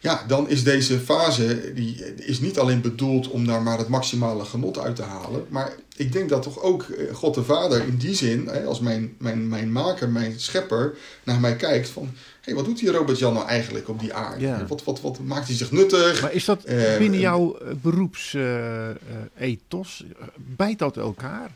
Ja, 0.00 0.24
dan 0.26 0.48
is 0.48 0.64
deze 0.64 0.98
fase 0.98 1.72
die 1.74 2.14
is 2.16 2.40
niet 2.40 2.58
alleen 2.58 2.80
bedoeld 2.80 3.28
om 3.28 3.46
daar 3.46 3.62
maar 3.62 3.78
het 3.78 3.88
maximale 3.88 4.44
genot 4.44 4.78
uit 4.78 4.96
te 4.96 5.02
halen. 5.02 5.44
Maar 5.48 5.72
ik 5.96 6.12
denk 6.12 6.28
dat 6.28 6.42
toch 6.42 6.62
ook 6.62 6.82
eh, 6.82 7.14
God 7.14 7.34
de 7.34 7.44
Vader 7.44 7.86
in 7.86 7.96
die 7.96 8.14
zin, 8.14 8.46
hè, 8.46 8.64
als 8.64 8.80
mijn, 8.80 9.14
mijn, 9.18 9.48
mijn 9.48 9.72
maker, 9.72 10.08
mijn 10.08 10.40
schepper, 10.40 10.94
naar 11.24 11.40
mij 11.40 11.56
kijkt 11.56 11.88
van... 11.88 12.10
Hé, 12.40 12.54
wat 12.54 12.64
doet 12.64 12.78
die 12.78 12.90
Robert 12.90 13.18
Jan 13.18 13.34
nou 13.34 13.46
eigenlijk 13.46 13.88
op 13.88 14.00
die 14.00 14.14
aarde? 14.14 14.44
Ja. 14.44 14.66
Wat, 14.66 14.84
wat, 14.84 15.00
wat 15.00 15.18
maakt 15.18 15.46
hij 15.46 15.56
zich 15.56 15.70
nuttig? 15.70 16.22
Maar 16.22 16.32
is 16.32 16.44
dat 16.44 16.64
Eh, 16.64 16.96
binnen 16.98 17.18
eh, 17.18 17.20
jouw 17.20 17.58
beroepsethos, 17.82 20.04
bijt 20.36 20.78
dat 20.78 20.96
elkaar? 20.96 21.50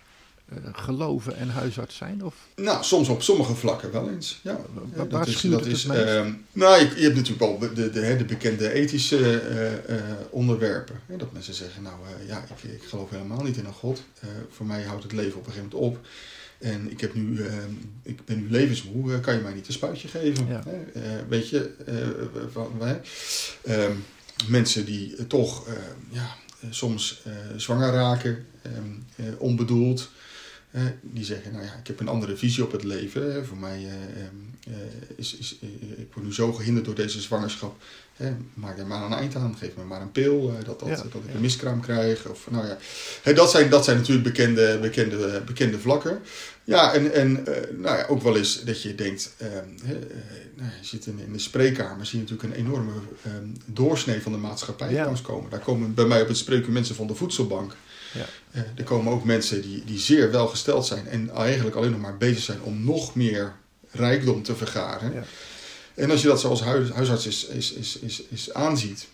Eh, 0.64 0.70
geloven 0.72 1.36
en 1.36 1.48
huisarts 1.48 1.96
zijn? 1.96 2.24
Of? 2.24 2.34
Nou, 2.56 2.84
soms 2.84 3.08
op 3.08 3.22
sommige 3.22 3.54
vlakken 3.54 3.92
wel 3.92 4.10
eens. 4.10 4.40
Ja, 4.42 4.58
Waar- 4.74 5.04
Ja, 5.04 5.10
waar 5.10 5.28
schuurt 5.28 5.64
het 5.64 5.72
het 5.82 5.86
meest? 5.86 6.04
ehm, 6.04 6.32
nou, 6.52 6.80
je, 6.80 6.92
je 6.96 7.02
hebt 7.02 7.14
natuurlijk 7.16 7.40
wel 7.40 7.58
de, 7.58 7.72
de, 7.72 7.90
de, 7.90 8.16
de 8.16 8.24
bekende 8.24 8.72
ethische 8.72 9.40
eh, 9.40 9.96
eh, 9.96 10.02
onderwerpen. 10.30 11.00
Dat 11.18 11.32
mensen 11.32 11.54
zeggen, 11.54 11.82
nou 11.82 11.96
ja, 12.26 12.44
ik, 12.62 12.70
ik 12.70 12.82
geloof 12.82 13.10
helemaal 13.10 13.42
niet 13.42 13.56
in 13.56 13.64
een 13.64 13.72
God. 13.72 14.02
Voor 14.50 14.66
mij 14.66 14.82
houdt 14.82 15.02
het 15.02 15.12
leven 15.12 15.38
op 15.38 15.46
een 15.46 15.52
gegeven 15.52 15.70
moment 15.78 15.96
op. 15.98 16.06
En 16.58 16.90
ik, 16.90 17.00
heb 17.00 17.14
nu, 17.14 17.42
ehm, 17.46 17.70
ik 18.02 18.24
ben 18.24 18.38
nu 18.40 18.50
levensmoe, 18.50 19.20
kan 19.20 19.34
je 19.34 19.40
mij 19.40 19.54
niet 19.54 19.66
een 19.66 19.72
spuitje 19.72 20.08
geven? 20.08 20.46
Ja. 20.48 20.62
Weet 21.28 21.48
je, 21.48 21.70
van? 22.52 22.70
Ehm, 23.62 23.92
mensen 24.46 24.84
die 24.84 25.26
toch 25.26 25.66
ja, 26.10 26.34
soms 26.70 27.22
zwanger 27.56 27.92
raken, 27.92 28.46
onbedoeld. 29.38 30.10
Die 31.00 31.24
zeggen, 31.24 31.52
nou 31.52 31.64
ja, 31.64 31.72
ik 31.80 31.86
heb 31.86 32.00
een 32.00 32.08
andere 32.08 32.36
visie 32.36 32.64
op 32.64 32.72
het 32.72 32.84
leven. 32.84 33.32
Hè. 33.32 33.44
Voor 33.44 33.56
mij 33.56 33.76
eh, 33.76 34.22
ehm, 34.22 34.34
eh, 34.66 35.16
is, 35.16 35.36
is, 35.36 35.58
eh, 35.60 35.68
ik 35.98 36.12
word 36.12 36.26
nu 36.26 36.34
zo 36.34 36.52
gehinderd 36.52 36.84
door 36.84 36.94
deze 36.94 37.20
zwangerschap. 37.20 37.82
Hè. 38.16 38.32
Maak 38.54 38.78
er 38.78 38.86
maar 38.86 39.02
een 39.04 39.12
eind 39.12 39.36
aan, 39.36 39.56
geef 39.58 39.76
me 39.76 39.84
maar 39.84 40.00
een 40.00 40.12
pil, 40.12 40.54
dat, 40.64 40.80
dat, 40.80 40.88
Ja, 40.88 40.96
dat 40.96 41.04
ik 41.04 41.12
ja. 41.28 41.34
een 41.34 41.40
miskraam 41.40 41.80
krijg. 41.80 42.28
Of, 42.28 42.50
nou 42.50 42.66
ja. 42.66 42.78
Hè, 43.22 43.32
dat, 43.32 43.50
zijn, 43.50 43.70
dat 43.70 43.84
zijn 43.84 43.96
natuurlijk 43.96 44.26
bekende, 44.26 44.78
bekende, 44.80 45.42
bekende 45.46 45.78
vlakken. 45.78 46.20
Ja, 46.64 46.92
en, 46.94 47.12
en 47.12 47.32
nou 47.76 47.96
ja, 47.96 48.06
ook 48.08 48.22
wel 48.22 48.36
eens 48.36 48.64
dat 48.64 48.82
je 48.82 48.94
denkt, 48.94 49.34
ehm, 49.36 49.52
eh, 49.52 49.90
nou, 50.54 50.70
je 50.80 50.86
zit 50.86 51.06
in, 51.06 51.18
in 51.26 51.32
de 51.32 51.38
spreekkamer, 51.38 52.06
zie 52.06 52.18
je 52.18 52.24
natuurlijk 52.24 52.54
een 52.54 52.64
enorme 52.66 52.92
ehm, 53.22 53.46
doorsnee 53.66 54.22
van 54.22 54.32
de 54.32 54.38
maatschappij 54.38 54.92
Ja. 54.92 55.04
langskomen. 55.04 55.50
Daar 55.50 55.60
komen 55.60 55.94
bij 55.94 56.04
mij 56.04 56.22
op 56.22 56.28
het 56.28 56.36
spreekuur 56.36 56.72
mensen 56.72 56.94
van 56.94 57.06
de 57.06 57.14
voedselbank. 57.14 57.76
Ja. 58.12 58.26
Eh, 58.50 58.62
er 58.76 58.84
komen 58.84 59.12
ook 59.12 59.24
mensen 59.24 59.62
die, 59.62 59.84
die 59.84 59.98
zeer 59.98 60.30
welgesteld 60.30 60.86
zijn 60.86 61.06
en 61.06 61.30
eigenlijk 61.30 61.76
alleen 61.76 61.90
nog 61.90 62.00
maar 62.00 62.16
bezig 62.16 62.42
zijn 62.42 62.62
om 62.62 62.84
nog 62.84 63.14
meer 63.14 63.52
rijkdom 63.90 64.42
te 64.42 64.56
vergaren. 64.56 65.12
Ja. 65.12 65.24
En 65.94 66.10
als 66.10 66.22
je 66.22 66.28
dat 66.28 66.40
zoals 66.40 66.60
huis, 66.60 66.90
huisarts 66.90 67.26
is, 67.26 67.46
is, 67.46 67.72
is, 67.72 67.98
is, 67.98 68.22
is 68.28 68.52
aanziet, 68.52 69.06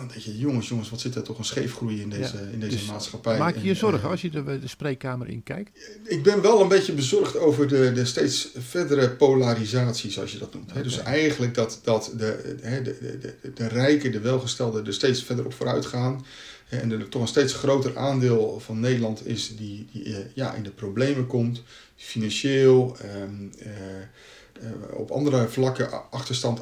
dan 0.00 0.08
denk 0.08 0.20
je, 0.20 0.38
jongens, 0.38 0.68
jongens, 0.68 0.90
wat 0.90 1.00
zit 1.00 1.14
er 1.14 1.22
toch 1.22 1.38
een 1.38 1.44
scheefgroei 1.44 2.00
in 2.00 2.10
deze, 2.10 2.36
Ja, 2.36 2.42
in 2.52 2.60
deze 2.60 2.76
dus 2.76 2.86
maatschappij. 2.86 3.38
Maak 3.38 3.54
je 3.54 3.62
je 3.62 3.70
En, 3.70 3.76
zorgen 3.76 4.02
eh, 4.02 4.10
als 4.10 4.20
je 4.20 4.30
de, 4.30 4.58
de 4.58 4.68
spreekkamer 4.68 5.28
in 5.28 5.42
kijkt? 5.42 5.70
ik 6.04 6.22
ben 6.22 6.42
wel 6.42 6.60
een 6.60 6.68
beetje 6.68 6.92
bezorgd 6.92 7.36
over 7.38 7.68
de, 7.68 7.92
de 7.92 8.04
steeds 8.04 8.50
verdere 8.58 9.10
polarisatie, 9.10 10.10
zoals 10.10 10.32
je 10.32 10.38
dat 10.38 10.54
noemt. 10.54 10.74
Dus 10.82 10.98
eigenlijk 10.98 11.54
dat, 11.54 11.80
dat 11.82 12.12
de, 12.16 12.56
de, 12.62 12.82
de, 12.82 13.18
de, 13.18 13.52
de 13.54 13.66
rijken, 13.66 14.12
de 14.12 14.20
welgestelden 14.20 14.86
er 14.86 14.94
steeds 14.94 15.24
verder 15.24 15.44
op 15.44 15.54
vooruit 15.54 15.86
gaan. 15.86 16.24
En 16.68 16.90
er 16.90 17.08
toch 17.08 17.22
een 17.22 17.28
steeds 17.28 17.52
groter 17.52 17.98
aandeel 17.98 18.60
van 18.60 18.80
Nederland 18.80 19.26
is 19.26 19.56
die, 19.56 19.86
die 19.92 20.14
eh, 20.14 20.18
ja, 20.34 20.54
in 20.54 20.62
de 20.62 20.70
problemen 20.70 21.26
komt. 21.26 21.62
Financieel, 21.96 22.96
ehm, 23.00 23.48
eh, 23.58 24.98
op 24.98 25.10
andere 25.10 25.48
vlakken 25.48 26.10
achterstand 26.10 26.60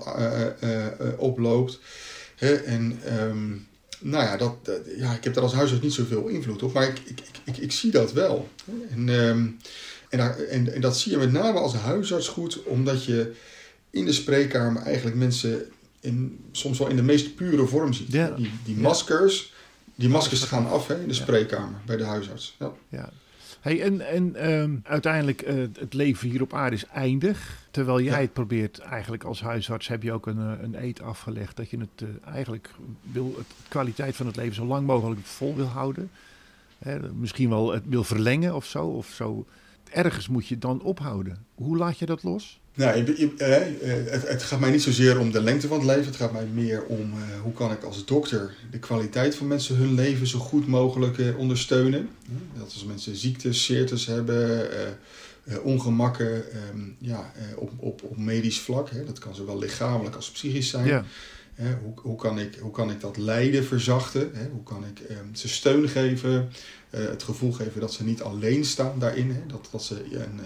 oploopt. 1.17 1.81
En 2.39 2.99
ehm, 3.05 3.49
nou 4.01 4.25
ja, 4.25 4.37
dat, 4.37 4.65
dat- 4.65 4.81
ja, 4.97 5.13
ik 5.15 5.25
heb 5.25 5.35
daar 5.35 5.43
als 5.43 5.53
huisarts 5.53 5.83
niet 5.83 5.93
zoveel 5.93 6.27
invloed 6.29 6.63
op, 6.63 6.73
maar 6.73 6.89
ik, 6.89 6.99
ik, 7.05 7.21
ik, 7.45 7.57
ik, 7.57 7.73
zie 7.73 7.91
dat 7.91 8.13
wel. 8.13 8.49
En, 8.91 9.09
ehm, 9.09 9.47
en, 10.09 10.19
daar, 10.19 10.39
en, 10.39 10.73
en 10.75 10.81
dat 10.81 10.99
zie 10.99 11.13
je 11.13 11.19
met 11.19 11.33
name 11.33 11.59
als 11.59 11.75
huisarts 11.75 12.29
goed, 12.29 12.63
omdat 12.63 13.05
je 13.05 13.33
in 13.91 14.05
de 14.05 14.13
spreekkamer 14.13 14.83
eigenlijk 14.83 15.17
mensen 15.17 15.65
in, 16.01 16.39
soms 16.53 16.79
wel 16.79 16.89
in 16.89 16.97
de 16.97 17.03
meest 17.03 17.35
pure 17.35 17.67
vorm 17.67 17.93
ziet. 17.93 18.13
Ja. 18.13 18.31
Die, 18.31 18.51
die 18.65 18.77
maskers, 18.77 19.53
die 19.95 20.09
maskers 20.09 20.43
gaan 20.43 20.67
af 20.67 20.87
hè, 20.87 21.01
in 21.01 21.09
de 21.09 21.15
spreekkamer 21.15 21.81
bij 21.87 21.97
de 21.97 22.05
huisarts. 22.05 22.57
Ja. 22.59 22.73
Ja. 22.89 23.13
Hey, 23.61 23.83
en 23.83 24.01
en 24.09 24.35
ehm, 24.37 24.77
uiteindelijk, 24.83 25.41
eh, 25.43 25.55
het 25.79 25.95
leven 25.95 26.29
hier 26.29 26.43
op 26.43 26.53
aarde 26.55 26.77
is 26.77 26.87
eindig. 26.87 27.67
Terwijl 27.71 28.01
jij 28.01 28.15
Ja. 28.15 28.21
het 28.21 28.33
probeert, 28.33 28.79
eigenlijk 28.79 29.25
als 29.25 29.41
huisarts, 29.41 29.89
heb 29.89 30.03
je 30.03 30.13
ook 30.13 30.27
een, 30.27 30.39
eh, 30.39 30.63
een 30.63 30.83
eed 30.83 31.03
afgelegd. 31.03 31.57
Dat 31.57 31.71
je 31.71 31.79
het 31.79 32.03
eh, 32.03 32.33
eigenlijk 32.35 32.71
wil, 33.03 33.35
het, 33.37 33.47
de 33.49 33.69
kwaliteit 33.69 34.17
van 34.17 34.27
het 34.27 34.37
leven 34.37 34.55
zo 34.55 34.65
lang 34.65 34.87
mogelijk 34.87 35.21
vol 35.21 35.55
wil 35.57 35.67
houden. 35.67 36.11
Hè, 36.79 37.13
misschien 37.13 37.49
wel 37.49 37.73
het 37.73 37.83
wil 37.87 38.05
verlengen 38.05 38.55
of 38.55 38.65
zo, 38.65 38.87
of 38.87 39.07
zo. 39.09 39.47
Ergens 39.91 40.29
moet 40.29 40.47
je 40.47 40.59
dan 40.59 40.83
ophouden. 40.83 41.45
Hoe 41.55 41.77
laat 41.77 41.99
je 41.99 42.07
dat 42.07 42.23
los? 42.23 42.61
Nou, 42.79 42.97
je- 42.97 43.15
je- 43.19 43.35
eh, 43.45 43.57
eh, 43.93 44.11
het, 44.13 44.29
het 44.29 44.43
gaat 44.43 44.61
mij 44.61 44.71
niet 44.71 44.83
zozeer 44.83 45.19
om 45.19 45.31
de 45.33 45.43
lengte 45.43 45.69
van 45.69 45.77
het 45.79 45.87
leven. 45.87 46.05
Het 46.05 46.17
gaat 46.17 46.33
mij 46.33 46.47
meer 46.55 46.83
om 46.85 47.13
eh, 47.13 47.41
hoe 47.43 47.53
kan 47.53 47.73
ik 47.73 47.83
als 47.83 48.05
dokter 48.05 48.55
de 48.71 48.79
kwaliteit 48.79 49.35
van 49.35 49.47
mensen 49.47 49.77
hun 49.77 49.95
leven 49.95 50.27
zo 50.27 50.39
goed 50.39 50.67
mogelijk 50.67 51.19
eh, 51.19 51.39
ondersteunen. 51.39 52.09
Dat 52.59 52.65
als 52.73 52.85
mensen 52.85 53.17
ziektes, 53.17 53.65
zeertes 53.65 54.07
hebben, 54.07 54.71
eh, 54.73 54.87
eh, 55.45 55.65
ongemakken 55.65 56.53
ehm, 56.53 56.81
ja, 56.99 57.33
eh, 57.37 57.43
op, 57.59 57.71
op, 57.77 58.03
op 58.03 58.17
medisch 58.17 58.61
vlak. 58.61 58.91
Hè. 58.91 59.05
Dat 59.05 59.19
kan 59.19 59.35
zowel 59.35 59.59
lichamelijk 59.59 60.17
als 60.17 60.31
psychisch 60.31 60.69
zijn. 60.69 60.87
Ja, 60.87 61.05
hoe, 61.83 61.93
hoe, 62.03 62.17
kan 62.17 62.39
ik, 62.39 62.57
hoe 62.61 62.71
kan 62.71 62.91
ik 62.91 63.01
dat 63.01 63.17
lijden 63.17 63.65
verzachten? 63.65 64.31
Hè? 64.33 64.49
Hoe 64.53 64.63
kan 64.63 64.85
ik 64.85 65.01
ehm, 65.09 65.35
ze 65.35 65.49
steun 65.49 65.89
geven? 65.89 66.49
eh, 66.91 67.01
het 67.05 67.23
gevoel 67.23 67.53
geven 67.53 67.81
dat 67.81 67.93
ze 67.93 68.05
niet 68.05 68.23
alleen 68.23 68.65
staan 68.65 68.99
daarin. 68.99 69.31
Hè? 69.31 69.41
Dat, 69.47 69.69
dat 69.71 69.83
ze 69.85 69.95
een, 70.13 70.41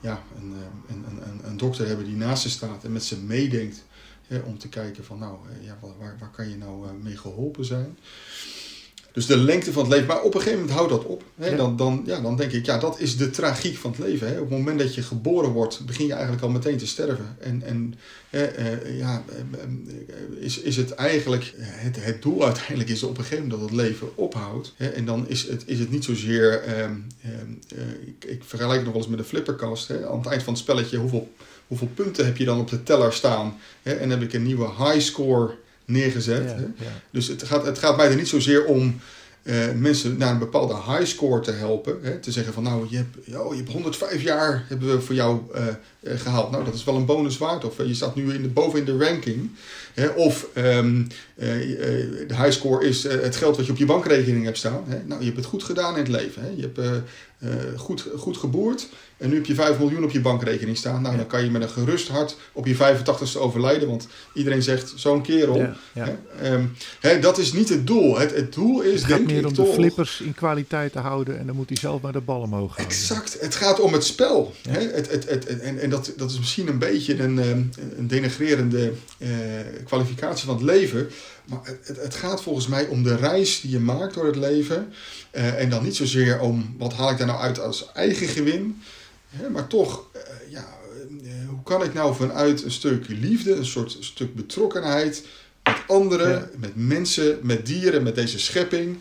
ja, 0.00 0.22
een, 0.36 0.52
eh, 0.52 0.94
een, 0.94 1.04
een, 1.08 1.28
een, 1.28 1.40
een 1.44 1.56
dokter 1.56 1.86
hebben 1.86 2.04
die 2.04 2.16
naast 2.16 2.42
ze 2.42 2.50
staat 2.50 2.84
en 2.84 2.92
met 2.92 3.04
ze 3.04 3.18
meedenkt. 3.18 3.84
Hè? 4.26 4.38
Om 4.38 4.58
te 4.58 4.68
kijken 4.68 5.04
van 5.04 5.18
nou, 5.18 5.38
eh, 5.48 5.64
ja, 5.64 5.78
waar, 5.80 5.98
waar, 5.98 6.16
waar 6.18 6.30
kan 6.30 6.48
je 6.48 6.56
nou 6.56 6.86
eh, 6.86 6.92
mee 7.02 7.16
geholpen 7.16 7.64
zijn? 7.64 7.98
Dus 9.12 9.26
de 9.26 9.36
lengte 9.36 9.72
van 9.72 9.82
het 9.82 9.92
leven. 9.92 10.06
Maar 10.06 10.22
op 10.22 10.34
een 10.34 10.40
gegeven 10.40 10.60
moment 10.60 10.78
houdt 10.78 10.92
dat 10.92 11.04
op. 11.04 11.22
Hè? 11.36 11.48
Ja. 11.48 11.56
Dan, 11.56 11.76
dan, 11.76 12.02
ja, 12.06 12.20
dan 12.20 12.36
denk 12.36 12.52
ik, 12.52 12.66
ja, 12.66 12.78
dat 12.78 13.00
is 13.00 13.16
de 13.16 13.30
tragiek 13.30 13.76
van 13.76 13.90
het 13.90 14.00
leven. 14.00 14.28
Hè? 14.28 14.34
Op 14.34 14.50
het 14.50 14.58
moment 14.58 14.78
dat 14.78 14.94
je 14.94 15.02
geboren 15.02 15.50
wordt, 15.50 15.86
begin 15.86 16.06
je 16.06 16.12
eigenlijk 16.12 16.42
al 16.42 16.48
meteen 16.48 16.76
te 16.76 16.86
sterven. 16.86 17.36
En, 17.40 17.62
en 17.62 17.94
hè, 18.30 18.44
eh, 18.44 18.98
ja, 18.98 19.24
eh, 19.28 19.62
eh, 19.62 20.44
is, 20.44 20.60
is 20.60 20.76
het 20.76 20.94
eigenlijk, 20.94 21.54
het, 21.56 22.04
het 22.04 22.22
doel 22.22 22.44
uiteindelijk 22.44 22.88
is 22.88 23.02
op 23.02 23.18
een 23.18 23.24
gegeven 23.24 23.44
moment 23.44 23.60
dat 23.60 23.70
het 23.70 23.78
leven 23.80 24.16
ophoudt. 24.16 24.72
Hè? 24.76 24.88
En 24.88 25.04
dan 25.04 25.28
is 25.28 25.48
het, 25.48 25.62
is 25.66 25.78
het 25.78 25.90
niet 25.90 26.04
zozeer, 26.04 26.62
ehm, 26.62 26.94
eh, 27.20 27.30
ik, 28.06 28.24
ik 28.24 28.44
vergelijk 28.44 28.76
het 28.76 28.84
nog 28.84 28.92
wel 28.92 29.02
eens 29.02 29.10
met 29.10 29.18
een 29.18 29.24
flipperkast. 29.24 29.88
Hè? 29.88 30.08
Aan 30.08 30.18
het 30.18 30.26
eind 30.26 30.42
van 30.42 30.52
het 30.52 30.62
spelletje, 30.62 30.96
hoeveel, 30.96 31.32
hoeveel 31.66 31.90
punten 31.94 32.24
heb 32.24 32.36
je 32.36 32.44
dan 32.44 32.60
op 32.60 32.70
de 32.70 32.82
teller 32.82 33.12
staan? 33.12 33.58
Hè? 33.82 33.92
En 33.92 34.10
heb 34.10 34.22
ik 34.22 34.32
een 34.32 34.42
nieuwe 34.42 34.68
high 34.78 35.00
score 35.00 35.54
neergezet. 35.90 36.44
ja, 36.44 36.54
hè? 36.54 36.62
ja. 36.62 36.92
Dus 37.10 37.26
het 37.26 37.42
gaat, 37.42 37.66
het 37.66 37.78
gaat 37.78 37.96
mij 37.96 38.08
er 38.08 38.16
niet 38.16 38.28
zozeer 38.28 38.64
om 38.64 39.00
eh, 39.42 39.72
mensen 39.76 40.16
naar 40.18 40.30
een 40.30 40.38
bepaalde 40.38 40.74
high 40.74 41.04
score 41.04 41.40
te 41.40 41.50
helpen. 41.50 41.98
Hè? 42.02 42.18
Te 42.18 42.32
zeggen 42.32 42.52
van 42.52 42.62
nou, 42.62 42.86
je 42.90 42.96
hebt, 42.96 43.38
oh, 43.38 43.52
je 43.52 43.60
hebt 43.60 43.72
105 43.72 44.22
jaar 44.22 44.64
hebben 44.68 44.88
we 44.90 45.00
voor 45.00 45.14
jou 45.14 45.40
eh, 45.54 45.64
gehaald. 46.04 46.50
Nou, 46.50 46.64
dat 46.64 46.74
is 46.74 46.84
wel 46.84 46.94
een 46.96 47.04
bonus 47.06 47.38
waard. 47.38 47.64
Of 47.64 47.78
eh, 47.78 47.86
je 47.86 47.94
staat 47.94 48.14
nu 48.14 48.34
in 48.34 48.42
de, 48.42 48.48
boven 48.48 48.78
in 48.78 48.84
de 48.84 49.04
ranking. 49.04 49.50
Hè? 49.94 50.06
Of 50.08 50.46
ehm, 50.54 51.02
eh, 51.36 51.62
eh, 51.72 52.28
de 52.28 52.34
high 52.36 52.50
score 52.50 52.86
is 52.88 53.04
eh, 53.04 53.20
het 53.20 53.36
geld 53.36 53.56
wat 53.56 53.66
je 53.66 53.72
op 53.72 53.78
je 53.78 53.84
bankrekening 53.86 54.44
hebt 54.44 54.58
staan. 54.58 54.84
Hè? 54.88 54.98
Nou, 55.06 55.18
je 55.20 55.24
hebt 55.26 55.36
het 55.36 55.46
goed 55.46 55.62
gedaan 55.62 55.92
in 55.92 55.98
het 55.98 56.08
leven. 56.08 56.42
Hè? 56.42 56.48
Je 56.56 56.62
hebt 56.62 56.78
eh, 56.78 56.90
eh, 57.38 57.78
goed, 57.78 58.06
goed 58.16 58.36
geboerd. 58.36 58.88
En 59.16 59.28
nu 59.28 59.34
heb 59.34 59.46
je 59.46 59.54
5 59.54 59.78
miljoen 59.78 60.04
op 60.04 60.10
je 60.10 60.20
bankrekening 60.20 60.76
staan. 60.76 61.02
Nou, 61.02 61.12
Ja. 61.14 61.20
dan 61.20 61.28
kan 61.28 61.44
je 61.44 61.50
met 61.50 61.62
een 61.62 61.68
gerust 61.68 62.08
hart 62.08 62.36
op 62.52 62.66
je 62.66 62.74
85ste 62.74 63.38
overlijden. 63.38 63.88
Want 63.88 64.06
iedereen 64.34 64.62
zegt, 64.62 64.92
zo'n 64.96 65.22
kerel. 65.22 65.56
Ja, 65.56 65.76
ja. 65.92 66.04
Hè? 66.04 66.48
Ehm, 66.54 66.64
hè, 67.00 67.18
dat 67.18 67.38
is 67.38 67.52
niet 67.52 67.68
het 67.68 67.86
doel. 67.86 68.18
Het, 68.18 68.34
het 68.34 68.52
doel 68.52 68.80
is, 68.80 68.92
Het 68.92 69.00
gaat 69.10 69.16
denk 69.16 69.30
meer 69.30 69.38
ik 69.40 69.46
om 69.46 69.52
toch... 69.54 69.66
de 69.66 69.72
flippers 69.72 70.20
in 70.20 70.34
kwaliteit 70.34 70.92
te 70.92 70.98
houden 70.98 71.38
en 71.38 71.46
dan 71.46 71.56
moet 71.56 71.68
hij 71.68 71.78
zelf 71.78 72.00
maar 72.00 72.12
de 72.12 72.20
bal 72.20 72.40
omhoog 72.40 72.76
houden. 72.76 72.84
Exact. 72.96 73.36
Het 73.40 73.54
gaat 73.54 73.80
om 73.80 73.92
het 73.92 74.04
spel. 74.04 74.54
Hè? 74.68 74.80
Het, 74.80 75.10
het, 75.10 75.28
het, 75.28 75.48
het- 75.48 75.60
en 75.60 75.89
en 75.90 75.96
dat, 75.96 76.12
dat 76.16 76.30
is 76.30 76.38
misschien 76.38 76.68
een 76.68 76.78
beetje 76.78 77.22
een, 77.22 77.38
ehm, 77.38 77.62
een 77.98 78.08
denigrerende 78.08 78.92
eh, 79.18 79.28
kwalificatie 79.84 80.46
van 80.46 80.54
het 80.54 80.64
leven. 80.64 81.10
Maar 81.44 81.60
het, 81.82 81.96
het, 81.96 82.14
gaat 82.14 82.42
volgens 82.42 82.66
mij 82.66 82.86
om 82.86 83.02
de 83.02 83.16
reis 83.16 83.60
die 83.60 83.70
je 83.70 83.78
maakt 83.78 84.14
door 84.14 84.26
het 84.26 84.36
leven. 84.36 84.92
Eh, 85.30 85.60
en 85.60 85.70
dan 85.70 85.82
niet 85.82 85.96
zozeer 85.96 86.40
om 86.40 86.74
wat 86.78 86.92
haal 86.92 87.10
ik 87.10 87.18
daar 87.18 87.26
nou 87.26 87.40
uit 87.40 87.60
als 87.60 87.92
eigen 87.92 88.28
gewin. 88.28 88.82
Hè? 89.28 89.48
Maar 89.48 89.66
toch, 89.66 90.04
eh, 90.12 90.20
ja, 90.48 90.68
eh, 91.22 91.48
hoe 91.48 91.62
kan 91.64 91.82
ik 91.82 91.94
nou 91.94 92.14
vanuit 92.14 92.64
een 92.64 92.70
stuk 92.70 93.08
liefde, 93.08 93.54
een 93.54 93.66
soort 93.66 93.96
stuk 94.00 94.34
betrokkenheid 94.34 95.26
met 95.62 95.76
anderen, 95.86 96.30
Ja. 96.30 96.48
met 96.58 96.72
mensen, 96.74 97.38
met 97.42 97.66
dieren, 97.66 98.02
met 98.02 98.14
deze 98.14 98.38
schepping. 98.38 98.98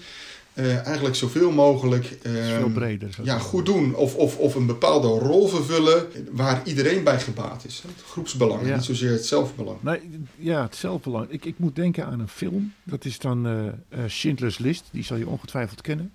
Eh, 0.60 0.86
eigenlijk 0.86 1.16
zoveel 1.16 1.52
mogelijk 1.52 2.18
veel 2.22 2.42
ehm, 2.64 2.72
breder. 2.74 3.16
ja, 3.24 3.38
goed 3.40 3.66
doen. 3.66 3.96
Of, 3.96 4.16
of, 4.16 4.38
of 4.38 4.56
een 4.56 4.66
bepaalde 4.66 5.08
rol 5.08 5.48
vervullen 5.48 6.08
waar 6.32 6.62
iedereen 6.64 7.04
bij 7.04 7.20
gebaat 7.20 7.66
is. 7.66 7.84
Het 7.88 8.04
groepsbelang, 8.06 8.68
Ja. 8.68 8.76
niet 8.76 8.84
zozeer 8.84 9.12
het 9.12 9.26
zelfbelang. 9.26 9.78
Nee, 9.82 10.00
ja, 10.36 10.62
het 10.62 10.76
zelfbelang. 10.76 11.30
Ik, 11.30 11.46
ik 11.46 11.60
moet 11.60 11.76
denken 11.76 12.06
aan 12.06 12.20
een 12.20 12.28
film. 12.28 12.74
Dat 12.84 13.06
is 13.06 13.20
dan 13.20 13.48
eh, 13.48 14.00
Schindler's 14.08 14.58
List. 14.58 14.84
Die 14.92 15.04
zal 15.04 15.18
je 15.18 15.28
ongetwijfeld 15.28 15.82
kennen. 15.82 16.12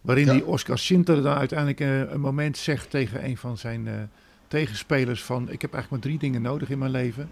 Waarin 0.00 0.26
Ja. 0.26 0.32
die 0.32 0.46
Oscar 0.46 0.78
Schindler 0.78 1.22
dan 1.22 1.36
uiteindelijk 1.36 2.10
een 2.12 2.20
moment 2.20 2.56
zegt 2.56 2.90
tegen 2.90 3.24
een 3.24 3.36
van 3.36 3.58
zijn 3.58 4.10
tegenspelers 4.48 5.22
van... 5.22 5.42
Ik 5.50 5.62
heb 5.62 5.72
eigenlijk 5.74 5.90
maar 5.90 6.12
drie 6.12 6.18
dingen 6.30 6.42
nodig 6.42 6.70
in 6.70 6.78
mijn 6.78 6.90
leven. 6.90 7.28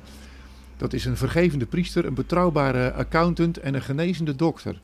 Dat 0.76 0.92
is 0.92 1.04
een 1.04 1.16
vergevende 1.16 1.66
priester, 1.66 2.04
een 2.04 2.14
betrouwbare 2.14 2.92
accountant 2.92 3.56
en 3.58 3.74
een 3.74 3.82
genezende 3.82 4.36
dokter. 4.36 4.80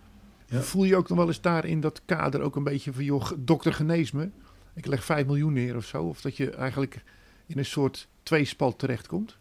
Ja. 0.54 0.62
Voel 0.62 0.84
je 0.84 0.96
ook 0.96 1.08
nog 1.08 1.18
wel 1.18 1.26
eens 1.26 1.40
daar 1.40 1.64
in 1.64 1.80
dat 1.80 2.00
kader 2.04 2.40
ook 2.40 2.56
een 2.56 2.64
beetje 2.64 2.92
van... 2.92 3.04
joh, 3.04 3.30
dokter 3.36 3.72
genees 3.72 4.10
me. 4.10 4.28
Ik 4.74 4.86
leg 4.86 5.04
5 5.04 5.26
miljoen 5.26 5.52
neer 5.52 5.76
of 5.76 5.84
zo. 5.84 6.02
Of 6.02 6.20
dat 6.20 6.36
je 6.36 6.50
eigenlijk 6.50 7.02
in 7.46 7.58
een 7.58 7.64
soort 7.64 8.08
tweespalt 8.22 8.78
terechtkomt. 8.78 9.36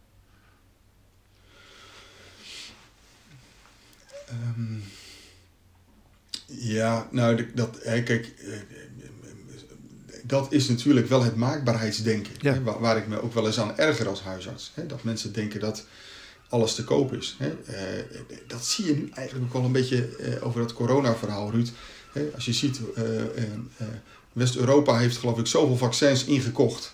Ehm, 4.27 4.77
ja, 6.46 7.08
nou, 7.12 7.53
dat, 7.53 7.79
hè, 7.84 8.03
kijk, 8.03 8.25
eh, 8.25 8.58
dat 10.24 10.51
is 10.51 10.70
natuurlijk 10.70 11.08
wel 11.08 11.24
het 11.24 11.36
maakbaarheidsdenken. 11.36 12.34
Ja. 12.39 12.53
Hè, 12.53 12.63
waar, 12.63 12.79
waar 12.79 12.98
ik 12.98 13.08
me 13.08 13.22
ook 13.22 13.34
wel 13.34 13.46
eens 13.46 13.60
aan 13.60 13.77
erger 13.77 14.08
als 14.08 14.22
huisarts. 14.22 14.72
Hè, 14.74 14.86
dat 14.86 15.03
mensen 15.03 15.34
denken 15.34 15.60
dat 15.60 15.86
alles 16.53 16.75
te 16.75 16.83
koop 16.83 17.13
is. 17.13 17.36
Hè. 17.39 17.48
Eh, 17.48 18.03
dat 18.48 18.65
zie 18.65 18.86
je 18.86 18.95
nu 18.95 19.10
eigenlijk 19.13 19.48
ook 19.48 19.53
wel 19.53 19.63
een 19.63 19.72
beetje 19.72 20.07
eh, 20.19 20.45
over 20.48 20.62
dat 20.62 20.74
corona-verhaal, 20.74 21.51
Ruud. 21.51 21.69
Hè, 22.12 22.29
als 22.36 22.45
je 22.45 22.53
ziet 22.53 22.79
eh, 22.95 23.03
West-Europa 24.33 24.98
heeft 24.98 25.17
geloof 25.17 25.39
ik 25.39 25.48
zoveel 25.48 25.77
vaccins 25.77 26.25
ingekocht. 26.25 26.93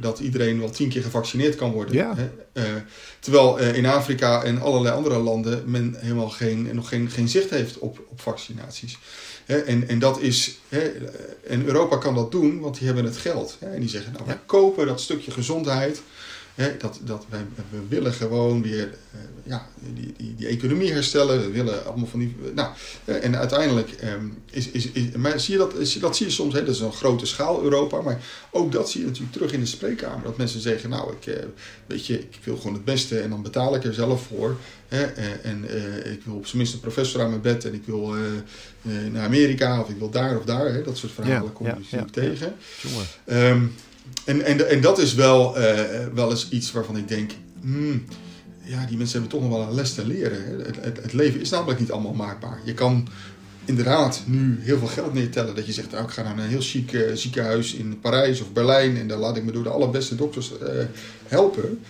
dat 0.00 0.18
iedereen 0.18 0.58
wel 0.58 0.70
tien 0.70 0.88
keer 0.88 1.02
gevaccineerd 1.02 1.56
kan 1.56 1.72
worden. 1.72 1.94
Ja. 1.94 2.14
Hè? 2.16 2.30
Terwijl 3.20 3.58
in 3.58 3.86
Afrika 3.86 4.42
en 4.42 4.60
allerlei 4.60 4.94
andere 4.94 5.18
landen 5.18 5.70
men 5.70 5.94
helemaal 5.98 6.30
geen, 6.30 6.68
nog 6.72 6.88
geen, 6.88 7.10
geen 7.10 7.28
zicht 7.28 7.50
heeft 7.50 7.78
op, 7.78 8.04
op 8.08 8.20
vaccinaties. 8.20 8.98
Hè, 9.44 9.58
en, 9.58 9.88
en 9.88 9.98
dat 9.98 10.20
is, 10.20 10.58
hè, 10.68 10.92
en 11.46 11.64
Europa 11.64 11.96
kan 11.96 12.14
dat 12.14 12.30
doen, 12.32 12.60
want 12.60 12.76
die 12.78 12.86
hebben 12.86 13.04
het 13.04 13.16
geld. 13.16 13.56
Hè, 13.60 13.74
en 13.74 13.80
die 13.80 13.88
zeggen, 13.88 14.12
nou, 14.12 14.24
Ja. 14.28 14.40
kopen 14.46 14.86
dat 14.86 15.00
stukje 15.00 15.30
gezondheid. 15.30 16.02
Hè, 16.54 16.76
dat, 16.76 17.00
dat 17.04 17.26
wij, 17.28 17.40
we 17.70 17.78
willen 17.88 18.12
gewoon 18.12 18.62
weer 18.62 18.94
eh, 19.12 19.18
ja, 19.44 19.66
die, 19.94 20.14
die, 20.16 20.34
die 20.34 20.46
economie 20.46 20.92
herstellen. 20.92 21.40
We 21.40 21.50
willen 21.50 21.86
allemaal 21.86 22.06
van 22.06 22.18
die. 22.18 22.36
Nou, 22.54 22.72
eh, 23.04 23.24
en 23.24 23.36
uiteindelijk 23.36 23.90
ehm, 23.90 24.26
is, 24.50 24.68
is, 24.68 24.90
is. 24.90 25.12
Maar 25.16 25.40
zie 25.40 25.52
je 25.52 25.58
dat, 25.58 25.72
dat 26.00 26.16
zie 26.16 26.26
je 26.26 26.32
soms, 26.32 26.54
hè, 26.54 26.64
dat 26.64 26.74
is 26.74 26.80
een 26.80 26.92
grote 26.92 27.26
schaal 27.26 27.62
Europa. 27.62 28.00
Maar 28.00 28.22
ook 28.50 28.72
dat 28.72 28.90
zie 28.90 29.00
je 29.00 29.06
natuurlijk 29.06 29.32
terug 29.32 29.52
in 29.52 29.60
de 29.60 29.66
spreekkamer. 29.66 30.24
Dat 30.24 30.36
mensen 30.36 30.60
zeggen, 30.60 30.90
nou, 30.90 31.12
ik, 31.12 31.26
eh, 31.26 31.44
weet 31.86 32.06
je, 32.06 32.18
ik 32.18 32.38
wil 32.44 32.56
gewoon 32.56 32.74
het 32.74 32.84
beste 32.84 33.18
en 33.18 33.30
dan 33.30 33.42
betaal 33.42 33.74
ik 33.74 33.84
er 33.84 33.94
zelf 33.94 34.26
voor. 34.26 34.56
Hè, 34.88 35.02
en 35.42 35.64
ik 36.12 36.22
wil 36.24 36.34
op 36.34 36.46
zijn 36.46 36.56
minst 36.56 36.74
een 36.74 36.80
professor 36.80 37.22
aan 37.22 37.28
mijn 37.28 37.40
bed 37.40 37.64
en 37.64 37.74
ik 37.74 37.82
wil 37.84 38.14
naar 39.12 39.24
Amerika 39.24 39.80
of 39.80 39.88
ik 39.88 39.96
wil 39.98 40.10
daar 40.10 40.38
of 40.38 40.44
daar. 40.44 40.72
Hè, 40.72 40.82
dat 40.82 40.96
soort 40.96 41.12
verhalen 41.12 41.42
Ja, 41.42 41.50
kom 41.52 41.66
je 41.66 41.72
ja, 41.72 41.78
natuurlijk 41.78 42.14
ja, 42.14 42.22
ja. 42.22 42.28
tegen. 42.28 42.54
Jongen. 42.82 43.06
Ehm, 43.24 43.66
en, 44.24 44.42
en, 44.42 44.68
en 44.68 44.80
dat 44.80 44.98
is 44.98 45.14
wel, 45.14 45.56
eh, 45.58 46.06
wel 46.14 46.30
eens 46.30 46.48
iets 46.48 46.72
waarvan 46.72 46.96
ik 46.96 47.08
denk, 47.08 47.30
hmm, 47.60 48.04
ja, 48.62 48.86
die 48.86 48.96
mensen 48.96 49.20
hebben 49.20 49.38
toch 49.38 49.48
nog 49.48 49.58
wel 49.58 49.68
een 49.68 49.74
les 49.74 49.94
te 49.94 50.06
leren. 50.06 50.44
hè. 50.44 50.64
Het, 50.64 50.76
het, 50.80 51.02
het 51.02 51.12
leven 51.12 51.40
is 51.40 51.50
namelijk 51.50 51.80
niet 51.80 51.92
allemaal 51.92 52.12
maakbaar. 52.12 52.60
Je 52.64 52.74
kan 52.74 53.08
inderdaad 53.64 54.22
nu 54.26 54.58
heel 54.60 54.78
veel 54.78 54.86
geld 54.86 55.12
neertellen. 55.12 55.54
Dat 55.54 55.66
je 55.66 55.72
zegt, 55.72 55.90
nou, 55.90 56.04
ik 56.04 56.10
ga 56.10 56.22
naar 56.22 56.38
een 56.38 56.48
heel 56.48 56.60
chic 56.60 56.92
eh, 56.92 57.14
ziekenhuis 57.14 57.74
in 57.74 58.00
Parijs 58.00 58.40
of 58.40 58.52
Berlijn 58.52 58.96
en 58.96 59.08
daar 59.08 59.18
laat 59.18 59.36
ik 59.36 59.44
me 59.44 59.52
door 59.52 59.62
de 59.62 59.68
allerbeste 59.68 60.14
dokters 60.14 60.58
eh, 60.58 60.84
helpen. 61.26 61.80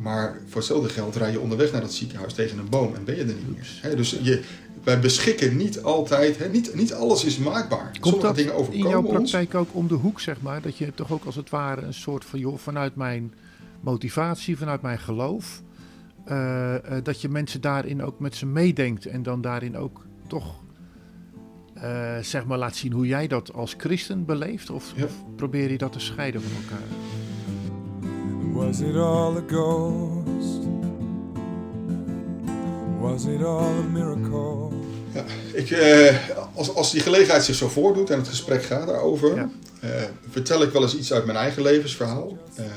Maar 0.00 0.38
voor 0.48 0.60
hetzelfde 0.60 0.88
geld 0.88 1.16
rij 1.16 1.32
je 1.32 1.40
onderweg 1.40 1.72
naar 1.72 1.80
dat 1.80 1.92
ziekenhuis 1.92 2.32
tegen 2.32 2.58
een 2.58 2.68
boom 2.68 2.94
en 2.94 3.04
ben 3.04 3.16
je 3.16 3.20
er 3.20 3.26
niet 3.26 3.56
meer. 3.56 3.78
Hè, 3.80 3.96
dus 3.96 4.18
je, 4.22 4.42
wij 4.84 5.00
beschikken 5.00 5.56
niet 5.56 5.82
altijd, 5.82 6.38
hè, 6.38 6.48
niet, 6.48 6.74
niet 6.74 6.92
alles 6.94 7.24
is 7.24 7.38
maakbaar. 7.38 7.84
Komt 7.90 8.04
Sommige 8.04 8.26
dat 8.26 8.36
dingen 8.36 8.52
in 8.52 8.58
overkomen 8.58 8.88
jouw 8.90 9.02
ons. 9.02 9.10
praktijk 9.10 9.54
ook 9.54 9.68
om 9.72 9.88
de 9.88 9.94
hoek, 9.94 10.20
zeg 10.20 10.40
maar? 10.40 10.62
Dat 10.62 10.76
je 10.76 10.94
toch 10.94 11.12
ook 11.12 11.24
als 11.24 11.34
het 11.36 11.50
ware 11.50 11.80
een 11.82 11.94
soort 11.94 12.24
van, 12.24 12.38
joh, 12.38 12.58
vanuit 12.58 12.96
mijn 12.96 13.34
motivatie, 13.80 14.58
vanuit 14.58 14.82
mijn 14.82 14.98
geloof, 14.98 15.62
eh, 16.24 16.74
eh, 16.96 17.04
dat 17.04 17.20
je 17.20 17.28
mensen 17.28 17.60
daarin 17.60 18.02
ook 18.02 18.18
met 18.18 18.34
ze 18.36 18.46
meedenkt 18.46 19.06
en 19.06 19.22
dan 19.22 19.40
daarin 19.40 19.76
ook 19.76 20.06
toch, 20.26 20.54
eh, 21.74 22.18
zeg 22.18 22.46
maar, 22.46 22.58
laat 22.58 22.76
zien 22.76 22.92
hoe 22.92 23.06
jij 23.06 23.26
dat 23.26 23.52
als 23.52 23.74
christen 23.78 24.24
beleeft? 24.24 24.70
Of, 24.70 24.92
Ja. 24.96 25.04
of 25.04 25.12
probeer 25.36 25.70
je 25.70 25.78
dat 25.78 25.92
te 25.92 26.00
scheiden 26.00 26.42
van 26.42 26.50
elkaar? 26.62 26.86
Was 28.52 28.80
it 28.80 28.96
all 28.96 29.36
a 29.36 29.42
ghost? 29.46 30.68
Was 33.00 33.24
it 33.24 33.42
all 33.42 33.78
a 33.78 33.82
miracle? 33.92 34.69
Ja, 35.14 35.24
ik, 35.52 35.70
eh, 35.70 36.16
als, 36.54 36.74
als 36.74 36.90
die 36.90 37.00
gelegenheid 37.00 37.44
zich 37.44 37.54
zo 37.54 37.68
voordoet 37.68 38.10
en 38.10 38.18
het 38.18 38.28
gesprek 38.28 38.62
gaat 38.62 38.86
daarover, 38.86 39.34
Ja. 39.34 39.50
eh, 39.80 39.90
vertel 40.30 40.62
ik 40.62 40.70
wel 40.70 40.82
eens 40.82 40.96
iets 40.96 41.12
uit 41.12 41.24
mijn 41.24 41.38
eigen 41.38 41.62
levensverhaal. 41.62 42.38
Ehm, 42.54 42.68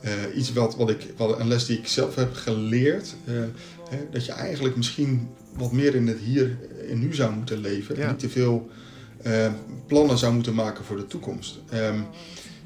eh, 0.00 0.36
iets 0.36 0.52
wat, 0.52 0.76
wat 0.76 0.90
ik, 0.90 1.06
wat, 1.16 1.38
een 1.38 1.48
les 1.48 1.66
die 1.66 1.78
ik 1.78 1.86
zelf 1.88 2.14
heb 2.14 2.34
geleerd. 2.34 3.14
hè, 3.24 3.98
dat 4.10 4.26
je 4.26 4.32
eigenlijk 4.32 4.76
misschien 4.76 5.28
wat 5.56 5.72
meer 5.72 5.94
in 5.94 6.06
het 6.06 6.18
hier 6.18 6.58
en 6.90 6.98
nu 6.98 7.14
zou 7.14 7.34
moeten 7.34 7.58
leven. 7.58 7.96
Ja. 7.96 8.02
En 8.02 8.08
niet 8.08 8.18
te 8.18 8.28
veel 8.28 8.68
plannen 9.86 10.18
zou 10.18 10.32
moeten 10.34 10.54
maken 10.54 10.84
voor 10.84 10.96
de 10.96 11.06
toekomst. 11.06 11.58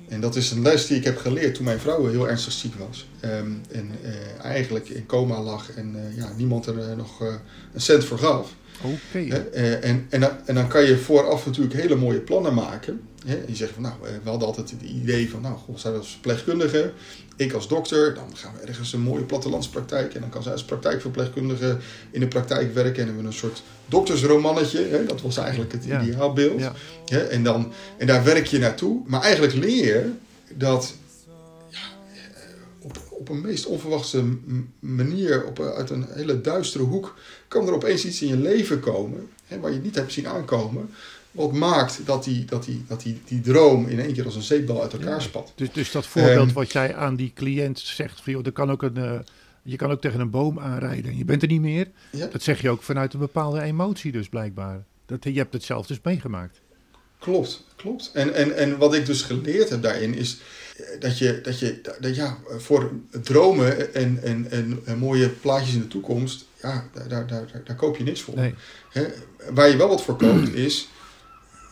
En 0.09 0.21
dat 0.21 0.37
is 0.37 0.51
een 0.51 0.63
les 0.63 0.87
die 0.87 0.97
ik 0.97 1.05
heb 1.05 1.19
geleerd 1.19 1.55
toen 1.55 1.65
mijn 1.65 1.81
vrouw 1.81 2.07
heel 2.07 2.29
ernstig 2.29 2.53
ziek 2.53 2.75
was. 2.75 3.07
Ehm, 3.21 3.53
en 3.71 3.91
eh, 4.03 4.45
eigenlijk 4.45 4.89
in 4.89 5.07
coma 5.07 5.43
lag 5.43 5.71
en 5.71 5.95
eh, 5.97 6.17
ja, 6.17 6.33
niemand 6.37 6.67
er 6.67 6.79
eh, 6.79 6.97
nog 6.97 7.21
een 7.73 7.81
cent 7.81 8.05
voor 8.05 8.19
gaf. 8.19 8.55
Oké. 8.83 9.19
Hè, 9.19 9.39
eh, 9.51 9.89
en, 9.91 10.07
en, 10.09 10.21
dan- 10.21 10.37
en 10.45 10.55
dan 10.55 10.69
kan 10.69 10.85
je 10.85 10.97
vooraf 10.99 11.47
natuurlijk 11.47 11.75
hele 11.75 11.97
mooie 11.97 12.21
plannen 12.21 12.55
maken. 12.55 13.01
Hè? 13.27 13.35
En 13.35 13.45
je 13.47 13.57
zegt 13.57 13.73
van 13.73 13.83
nou, 13.83 13.95
eh, 14.03 14.11
we 14.23 14.29
hadden 14.31 14.49
altijd 14.49 14.71
het 14.71 14.83
idee 14.83 15.31
van 15.31 15.41
nou, 15.41 15.57
god, 15.57 15.81
zij 15.81 15.93
als 15.93 16.11
verpleegkundige, 16.11 16.93
ik 17.37 17.53
als 17.53 17.69
dokter, 17.69 18.15
dan 18.15 18.31
gaan 18.35 18.53
we 18.61 18.67
ergens 18.67 18.93
een 18.93 19.01
mooie 19.01 19.23
plattelandspraktijk. 19.23 20.15
En 20.15 20.21
dan 20.21 20.31
kan 20.31 20.43
zij 20.43 20.53
als 20.53 20.65
praktijkverpleegkundige 20.65 21.77
in 22.11 22.21
de 22.21 22.29
praktijk 22.29 22.75
werken. 22.75 23.01
En 23.01 23.07
dan 23.07 23.07
hebben 23.07 23.23
we 23.23 23.29
een 23.29 23.35
soort 23.51 23.63
doktersromannetje. 23.87 24.87
Hè? 24.91 25.05
Dat 25.07 25.21
was 25.21 25.37
eigenlijk 25.37 25.73
het 25.73 25.85
ideaalbeeld. 25.85 26.61
Ja. 26.61 26.73
En, 27.19 27.43
dan, 27.43 27.73
en 27.99 28.07
daar 28.07 28.25
werk 28.25 28.47
je 28.47 28.59
naartoe. 28.59 29.01
Maar 29.07 29.21
eigenlijk 29.23 29.55
leer 29.55 29.85
je 29.85 30.11
dat 30.55 30.95
op, 33.25 33.37
een 33.37 33.41
meest 33.41 33.67
onverwachte 33.67 34.25
manier, 34.79 35.45
op, 35.47 35.59
een- 35.59 35.73
uit 35.73 35.91
een 35.91 36.07
hele 36.09 36.41
duistere 36.41 36.85
hoek, 36.85 37.19
kan 37.49 37.67
er 37.67 37.75
opeens 37.75 38.05
iets 38.05 38.23
in 38.23 38.29
je 38.29 38.37
leven 38.37 38.81
komen, 38.81 39.29
hè, 39.47 39.61
waar 39.61 39.73
je 39.73 39.81
niet 39.81 39.95
hebt 39.95 40.13
zien 40.13 40.29
aankomen, 40.29 40.91
wat 41.31 41.53
maakt 41.53 42.01
dat 42.05 42.25
die, 42.25 42.45
dat 42.45 42.65
die, 42.65 42.85
dat 42.89 43.03
die, 43.03 43.21
die 43.25 43.41
droom 43.41 43.87
in 43.87 44.01
één 44.01 44.13
keer 44.13 44.25
als 44.25 44.35
een 44.37 44.43
zeepbal 44.43 44.83
uit 44.83 44.93
elkaar 44.93 45.09
Ja. 45.09 45.21
spat. 45.21 45.53
Dus, 45.55 45.73
dus 45.73 45.91
dat 45.93 46.07
voorbeeld 46.07 46.47
Ehm. 46.47 46.55
wat 46.55 46.73
jij 46.73 46.95
aan 46.95 47.17
die 47.17 47.33
cliënt 47.35 47.79
zegt, 47.79 48.21
van, 48.21 48.33
joh, 48.33 48.47
er 48.47 48.53
kan 48.53 48.71
ook 48.71 48.83
een, 48.83 48.97
eh, 48.97 49.19
je 49.63 49.77
kan 49.77 49.91
ook 49.91 50.01
tegen 50.01 50.21
een 50.21 50.31
boom 50.31 50.59
aanrijden 50.61 51.11
en 51.11 51.17
je 51.19 51.25
bent 51.25 51.43
er 51.43 51.49
niet 51.49 51.61
meer. 51.61 51.91
Ja. 52.13 52.27
Dat 52.27 52.43
zeg 52.43 52.61
je 52.63 52.71
ook 52.71 52.83
vanuit 52.83 53.13
een 53.15 53.19
bepaalde 53.21 53.61
emotie 53.63 54.13
dus 54.13 54.29
blijkbaar. 54.29 54.85
Dat, 55.07 55.25
je 55.25 55.33
hebt 55.33 55.53
het 55.53 55.63
zelf 55.63 55.87
dus 55.87 55.99
meegemaakt. 56.03 56.61
Klopt, 57.25 57.63
klopt. 57.77 58.11
En, 58.13 58.35
en, 58.35 58.57
en 58.57 58.79
wat 58.79 58.95
ik 58.95 59.07
dus 59.07 59.23
geleerd 59.23 59.69
heb 59.69 59.83
daarin 59.83 60.15
is 60.15 60.39
eh, 60.77 61.01
dat 61.01 61.19
je, 61.19 61.41
dat 61.41 61.59
je 61.59 61.81
dat, 62.01 62.17
ja, 62.17 62.39
voor 62.59 62.93
dromen 63.23 63.95
en, 63.95 64.19
en, 64.23 64.51
en, 64.51 64.81
en 64.85 64.99
mooie 64.99 65.29
plaatjes 65.29 65.75
in 65.75 65.81
de 65.81 65.89
toekomst, 65.89 66.45
ja, 66.63 66.89
daar, 66.93 67.09
daar, 67.09 67.27
daar, 67.27 67.63
daar 67.65 67.77
koop 67.77 67.97
je 67.97 68.05
niks 68.05 68.23
voor. 68.23 68.35
Nee. 68.35 68.55
Hè, 68.91 69.07
waar 69.51 69.69
je 69.69 69.77
wel 69.77 69.89
wat 69.89 70.03
voor 70.03 70.17
koopt 70.17 70.55
is 70.67 70.89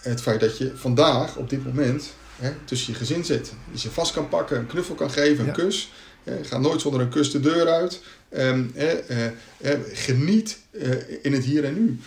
het 0.01 0.23
feit 0.23 0.41
dat 0.41 0.59
je 0.59 0.73
vandaag, 0.75 1.37
op 1.37 1.51
dit 1.51 1.65
moment, 1.65 2.13
hè, 2.37 2.53
tussen 2.65 2.93
je 2.93 2.99
gezin 2.99 3.25
zit. 3.25 3.53
Je 3.73 3.79
ze 3.79 3.91
vast 3.91 4.13
kan 4.13 4.29
pakken, 4.29 4.59
een 4.59 4.67
knuffel 4.67 4.95
kan 4.95 5.11
geven, 5.11 5.41
een 5.41 5.47
Ja. 5.47 5.53
kus. 5.53 5.93
Hè, 6.23 6.45
ga 6.45 6.59
nooit 6.59 6.81
zonder 6.81 7.01
een 7.01 7.09
kus 7.09 7.31
de 7.31 7.41
deur 7.41 7.69
uit. 7.69 8.01
Ehm, 8.29 8.65
eh, 8.75 9.27
eh, 9.27 9.81
geniet 9.93 10.59
eh, 10.71 10.91
in 11.23 11.33
het 11.33 11.45
hier 11.45 11.65
en 11.65 11.75
nu. 11.75 11.99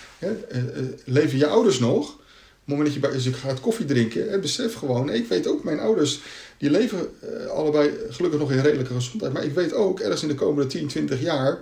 Leven 1.05 1.37
je 1.37 1.47
ouders 1.47 1.79
nog? 1.79 2.23
Moment 2.65 2.85
dat 2.85 2.95
je 2.95 3.09
bij 3.09 3.19
ze 3.19 3.33
gaat 3.33 3.59
koffie 3.59 3.85
drinken, 3.85 4.29
hè, 4.29 4.39
besef 4.39 4.73
gewoon, 4.73 5.09
ik 5.09 5.27
weet 5.27 5.47
ook, 5.47 5.63
mijn 5.63 5.79
ouders 5.79 6.19
die 6.57 6.69
leven 6.69 7.09
eh, 7.21 7.45
allebei 7.45 7.91
gelukkig 8.09 8.39
nog 8.39 8.51
in 8.51 8.61
redelijke 8.61 8.93
gezondheid. 8.93 9.33
Maar 9.33 9.43
ik 9.43 9.53
weet 9.53 9.73
ook, 9.73 9.99
ergens 9.99 10.21
in 10.21 10.27
de 10.27 10.35
komende 10.35 10.69
10, 10.69 10.87
20 10.87 11.21
jaar 11.21 11.59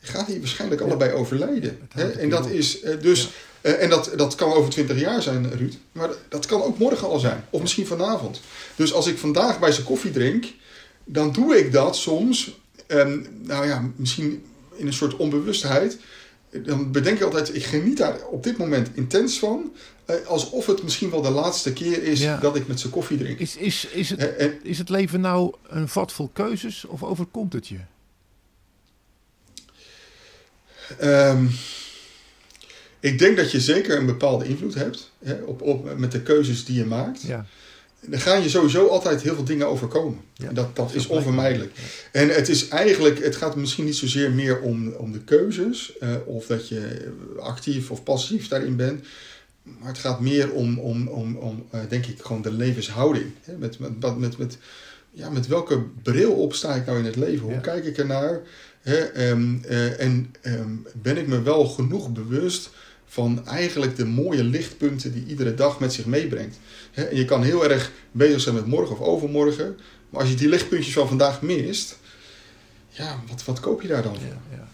gaat 0.00 0.26
hij 0.26 0.38
waarschijnlijk 0.38 0.80
allebei 0.80 1.12
overlijden. 1.12 1.78
Hè? 1.94 2.10
En 2.10 2.28
dat 2.28 2.50
is 2.50 2.80
eh, 2.80 3.00
dus, 3.00 3.28
eh, 3.60 3.82
en 3.82 3.90
dat, 3.90 4.12
dat 4.16 4.34
kan 4.34 4.52
over 4.52 4.70
20 4.70 5.00
jaar 5.00 5.22
zijn, 5.22 5.56
Ruud, 5.56 5.74
maar 5.92 6.10
dat 6.28 6.46
kan 6.46 6.62
ook 6.62 6.78
morgen 6.78 7.08
al 7.08 7.18
zijn, 7.18 7.44
of 7.50 7.60
misschien 7.60 7.86
vanavond. 7.86 8.40
Dus 8.76 8.92
als 8.92 9.06
ik 9.06 9.18
vandaag 9.18 9.58
bij 9.58 9.72
ze 9.72 9.82
koffie 9.82 10.10
drink, 10.10 10.44
dan 11.04 11.32
doe 11.32 11.58
ik 11.58 11.72
dat 11.72 11.96
soms, 11.96 12.58
ehm, 12.86 13.18
nou 13.42 13.66
ja, 13.66 13.90
misschien 13.96 14.44
in 14.76 14.86
een 14.86 14.92
soort 14.92 15.16
onbewustheid. 15.16 15.98
Dan 16.50 16.92
bedenk 16.92 17.16
ik 17.16 17.22
altijd, 17.24 17.54
ik 17.54 17.64
geniet 17.64 17.96
daar 17.96 18.22
op 18.26 18.42
dit 18.42 18.56
moment 18.56 18.88
intens 18.94 19.38
van. 19.38 19.72
eh, 20.04 20.26
alsof 20.26 20.66
het 20.66 20.82
misschien 20.82 21.10
wel 21.10 21.22
de 21.22 21.30
laatste 21.30 21.72
keer 21.72 22.02
is 22.02 22.20
Ja. 22.20 22.36
dat 22.38 22.56
ik 22.56 22.66
met 22.66 22.80
ze 22.80 22.88
koffie 22.90 23.18
drink. 23.18 23.38
Is, 23.38 23.56
is, 23.56 23.84
is, 23.86 24.10
het, 24.10 24.18
Eh, 24.18 24.44
en- 24.46 24.58
is 24.62 24.78
het 24.78 24.88
leven 24.88 25.20
nou 25.20 25.54
een 25.68 25.88
vat 25.88 26.12
vol 26.12 26.30
keuzes 26.32 26.84
of 26.84 27.02
overkomt 27.02 27.52
het 27.52 27.68
je? 27.68 27.78
Ehm, 30.98 31.46
ik 33.00 33.18
denk 33.18 33.36
dat 33.36 33.50
je 33.50 33.60
zeker 33.60 33.96
een 33.98 34.06
bepaalde 34.06 34.44
invloed 34.44 34.74
hebt 34.74 35.10
hè, 35.18 35.34
op, 35.34 35.62
op, 35.62 35.96
met 35.98 36.12
de 36.12 36.22
keuzes 36.22 36.64
die 36.64 36.76
je 36.76 36.84
maakt. 36.84 37.22
Ja. 37.22 37.46
Dan 38.10 38.20
gaan 38.20 38.42
je 38.42 38.48
sowieso 38.48 38.86
altijd 38.86 39.22
heel 39.22 39.34
veel 39.34 39.44
dingen 39.44 39.66
overkomen. 39.68 40.20
Ja, 40.34 40.48
En 40.48 40.54
dat, 40.54 40.76
dat 40.76 40.94
is 40.94 41.06
onvermijdelijk. 41.06 41.72
En 42.12 42.28
het 42.28 42.48
is 42.48 42.68
eigenlijk, 42.68 43.24
het 43.24 43.36
gaat 43.36 43.56
misschien 43.56 43.84
niet 43.84 43.96
zozeer 43.96 44.30
meer 44.32 44.60
om, 44.60 44.88
om 44.92 45.12
de 45.12 45.20
keuzes, 45.20 45.98
eh, 45.98 46.14
of 46.24 46.46
dat 46.46 46.68
je 46.68 47.12
actief 47.38 47.90
of 47.90 48.02
passief 48.02 48.48
daarin 48.48 48.76
bent. 48.76 49.04
Maar 49.62 49.88
het 49.88 49.98
gaat 49.98 50.20
meer 50.20 50.50
om, 50.52 50.78
om, 50.78 51.08
om, 51.08 51.36
om 51.36 51.66
eh, 51.70 51.80
denk 51.88 52.06
ik, 52.06 52.20
gewoon 52.22 52.42
de 52.42 52.52
levenshouding. 52.52 53.26
Hè? 53.42 53.56
Met, 53.56 53.78
met, 53.78 54.18
met, 54.18 54.38
met, 54.38 54.58
ja, 55.10 55.30
met 55.30 55.46
welke 55.46 55.82
bril 56.02 56.32
op 56.32 56.54
sta 56.54 56.74
ik 56.74 56.86
nou 56.86 56.98
in 56.98 57.04
het 57.04 57.16
leven? 57.16 57.44
Hoe 57.44 57.52
Ja. 57.52 57.58
kijk 57.60 57.84
ik 57.84 57.98
ernaar? 57.98 58.40
Hè? 58.80 58.96
Ehm, 58.96 59.56
eh, 59.62 60.00
en 60.00 60.34
ehm, 60.40 60.70
ben 61.02 61.16
ik 61.16 61.26
me 61.26 61.42
wel 61.42 61.66
genoeg 61.66 62.12
bewust 62.12 62.70
van 63.08 63.46
eigenlijk 63.46 63.96
de 63.96 64.04
mooie 64.04 64.44
lichtpunten 64.44 65.12
die 65.12 65.26
iedere 65.26 65.54
dag 65.54 65.80
met 65.80 65.92
zich 65.92 66.06
meebrengt? 66.06 66.58
En 66.92 67.16
je 67.16 67.24
kan 67.24 67.42
heel 67.42 67.70
erg 67.70 67.92
bezig 68.12 68.40
zijn 68.40 68.54
met 68.54 68.66
morgen 68.66 68.98
of 68.98 69.06
overmorgen. 69.06 69.78
Maar 70.10 70.20
als 70.20 70.30
je 70.30 70.36
die 70.36 70.48
lichtpuntjes 70.48 70.94
van 70.94 71.08
vandaag 71.08 71.42
mist, 71.42 71.98
ja, 72.88 73.20
wat, 73.28 73.44
wat 73.44 73.60
koop 73.60 73.82
je 73.82 73.88
daar 73.88 74.02
dan 74.02 74.14
voor? 74.14 74.24
Ja, 74.24 74.56
ja. 74.56 74.68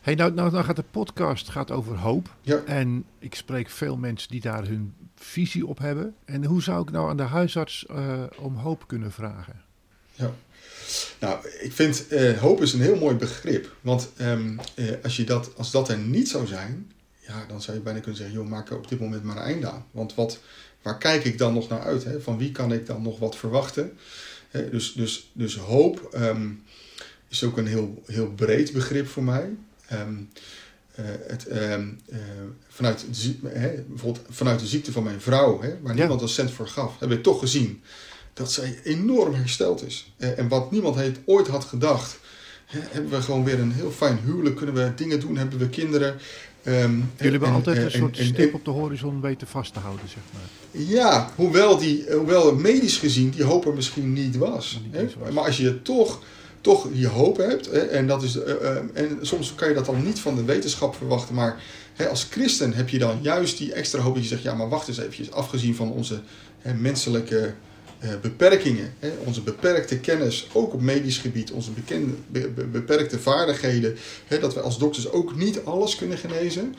Hey, 0.00 0.14
nou, 0.14 0.34
nou, 0.34 0.50
nou 0.50 0.64
gaat 0.64 0.76
de 0.76 0.84
podcast 0.90 1.48
gaat 1.48 1.70
over 1.70 1.96
hoop. 1.96 2.34
Ja. 2.40 2.62
En 2.66 3.04
ik 3.18 3.34
spreek 3.34 3.70
veel 3.70 3.96
mensen 3.96 4.28
die 4.28 4.40
daar 4.40 4.66
hun 4.66 4.94
visie 5.16 5.66
op 5.66 5.78
hebben. 5.78 6.14
En 6.24 6.44
hoe 6.44 6.62
zou 6.62 6.82
ik 6.82 6.90
nou 6.90 7.08
aan 7.08 7.16
de 7.16 7.22
huisarts 7.22 7.86
eh, 7.86 8.22
om 8.36 8.56
hoop 8.56 8.84
kunnen 8.86 9.12
vragen? 9.12 9.62
Ja. 10.14 10.32
Nou, 11.20 11.48
ik 11.60 11.72
vind 11.72 12.08
eh, 12.08 12.38
hoop 12.38 12.62
is 12.62 12.72
een 12.72 12.80
heel 12.80 12.96
mooi 12.96 13.16
begrip. 13.16 13.76
Want 13.80 14.10
ehm, 14.16 14.58
eh, 14.74 14.86
als, 15.02 15.16
je 15.16 15.24
dat, 15.24 15.50
als 15.56 15.70
dat 15.70 15.88
er 15.88 15.98
niet 15.98 16.28
zou 16.28 16.46
zijn, 16.46 16.92
ja, 17.30 17.44
dan 17.48 17.62
zou 17.62 17.76
je 17.76 17.82
bijna 17.82 17.98
kunnen 17.98 18.16
zeggen, 18.16 18.36
joh, 18.36 18.48
maak 18.48 18.70
er 18.70 18.76
op 18.76 18.88
dit 18.88 19.00
moment 19.00 19.22
maar 19.22 19.36
een 19.36 19.42
einde 19.42 19.70
aan. 19.70 19.84
Want 19.90 20.14
wat, 20.14 20.38
waar 20.82 20.98
kijk 20.98 21.24
ik 21.24 21.38
dan 21.38 21.54
nog 21.54 21.68
naar 21.68 21.82
uit? 21.82 22.04
Hè? 22.04 22.20
Van 22.20 22.38
wie 22.38 22.52
kan 22.52 22.72
ik 22.72 22.86
dan 22.86 23.02
nog 23.02 23.18
wat 23.18 23.36
verwachten? 23.36 23.98
Hè, 24.48 24.70
dus, 24.70 24.92
dus, 24.92 25.30
dus 25.32 25.56
hoop 25.56 26.08
ehm, 26.12 26.48
is 27.28 27.44
ook 27.44 27.56
een 27.56 27.66
heel, 27.66 28.02
heel 28.06 28.30
breed 28.30 28.72
begrip 28.72 29.08
voor 29.08 29.22
mij. 29.24 29.50
Ehm, 29.86 30.14
eh, 30.94 31.04
het, 31.26 31.46
ehm, 31.46 31.88
eh, 32.08 32.18
vanuit, 32.68 33.04
de, 33.22 33.48
hè, 33.48 33.82
bijvoorbeeld 33.88 34.26
vanuit 34.30 34.60
de 34.60 34.66
ziekte 34.66 34.92
van 34.92 35.02
mijn 35.02 35.20
vrouw, 35.20 35.60
hè, 35.60 35.80
waar 35.80 35.94
Ja. 35.94 35.98
niemand 35.98 36.22
een 36.22 36.28
cent 36.28 36.50
voor 36.50 36.68
gaf, 36.68 36.98
heb 36.98 37.10
ik 37.10 37.22
toch 37.22 37.40
gezien 37.40 37.82
dat 38.32 38.52
zij 38.52 38.78
enorm 38.84 39.34
hersteld 39.34 39.86
is. 39.86 40.12
Eh, 40.16 40.38
en 40.38 40.48
wat 40.48 40.70
niemand 40.70 40.96
heeft, 40.96 41.18
ooit 41.24 41.46
had 41.46 41.64
gedacht, 41.64 42.18
hè, 42.66 42.80
hebben 42.90 43.10
we 43.10 43.22
gewoon 43.22 43.44
weer 43.44 43.60
een 43.60 43.72
heel 43.72 43.90
fijn 43.90 44.18
huwelijk, 44.24 44.56
kunnen 44.56 44.74
we 44.74 44.94
dingen 44.94 45.20
doen, 45.20 45.36
hebben 45.36 45.58
we 45.58 45.68
kinderen. 45.68 46.18
Ehm, 46.62 46.90
Jullie 46.92 47.04
hebben 47.30 47.48
en- 47.48 47.54
altijd 47.54 47.76
en- 47.76 47.84
een 47.84 47.90
soort 47.90 48.18
en- 48.18 48.24
stip 48.24 48.54
op 48.54 48.64
de 48.64 48.70
horizon 48.70 49.20
weten 49.20 49.46
vast 49.46 49.72
te 49.72 49.78
houden, 49.78 50.08
zeg 50.08 50.22
maar. 50.32 50.82
ja, 50.86 51.30
hoewel, 51.36 51.78
die, 51.78 52.04
hoewel 52.12 52.54
medisch 52.54 52.96
gezien 52.96 53.30
die 53.30 53.44
hoop 53.44 53.66
er 53.66 53.74
misschien 53.74 54.12
niet 54.12 54.36
was. 54.36 54.80
Hè. 54.90 55.08
Maar 55.32 55.44
als 55.44 55.56
je 55.56 55.82
toch, 55.82 56.22
toch 56.60 56.88
die 56.92 57.06
hoop 57.06 57.36
hebt, 57.36 57.66
hè, 57.66 57.78
en, 57.78 58.06
dat 58.06 58.22
is, 58.22 58.38
eh, 58.42 58.52
eh, 58.76 58.76
en 58.92 59.18
soms 59.20 59.54
kan 59.54 59.68
je 59.68 59.74
dat 59.74 59.86
dan 59.86 60.04
niet 60.04 60.20
van 60.20 60.34
de 60.34 60.44
wetenschap 60.44 60.94
verwachten, 60.94 61.34
maar 61.34 61.62
hè, 61.94 62.08
als 62.08 62.26
christen 62.30 62.72
heb 62.72 62.88
je 62.88 62.98
dan 62.98 63.18
juist 63.22 63.58
die 63.58 63.72
extra 63.72 64.00
hoop 64.00 64.14
dat 64.14 64.22
je 64.22 64.28
zegt, 64.28 64.42
ja 64.42 64.54
maar 64.54 64.68
wacht 64.68 64.88
eens 64.88 64.98
eventjes, 64.98 65.30
afgezien 65.32 65.74
van 65.74 65.90
onze 65.92 66.20
hè, 66.58 66.74
menselijke 66.74 67.54
beperkingen, 68.20 68.92
hè, 68.98 69.10
onze 69.24 69.40
beperkte 69.42 69.98
kennis, 69.98 70.48
ook 70.52 70.72
op 70.74 70.80
medisch 70.80 71.18
gebied, 71.18 71.50
onze 71.52 71.70
bekende, 71.70 72.12
be- 72.26 72.48
be- 72.54 72.64
beperkte 72.64 73.18
vaardigheden, 73.18 73.96
dat 74.40 74.54
we 74.54 74.60
als 74.60 74.78
dokters 74.78 75.10
ook 75.10 75.36
niet 75.36 75.64
alles 75.64 75.96
kunnen 75.96 76.18
genezen, 76.18 76.74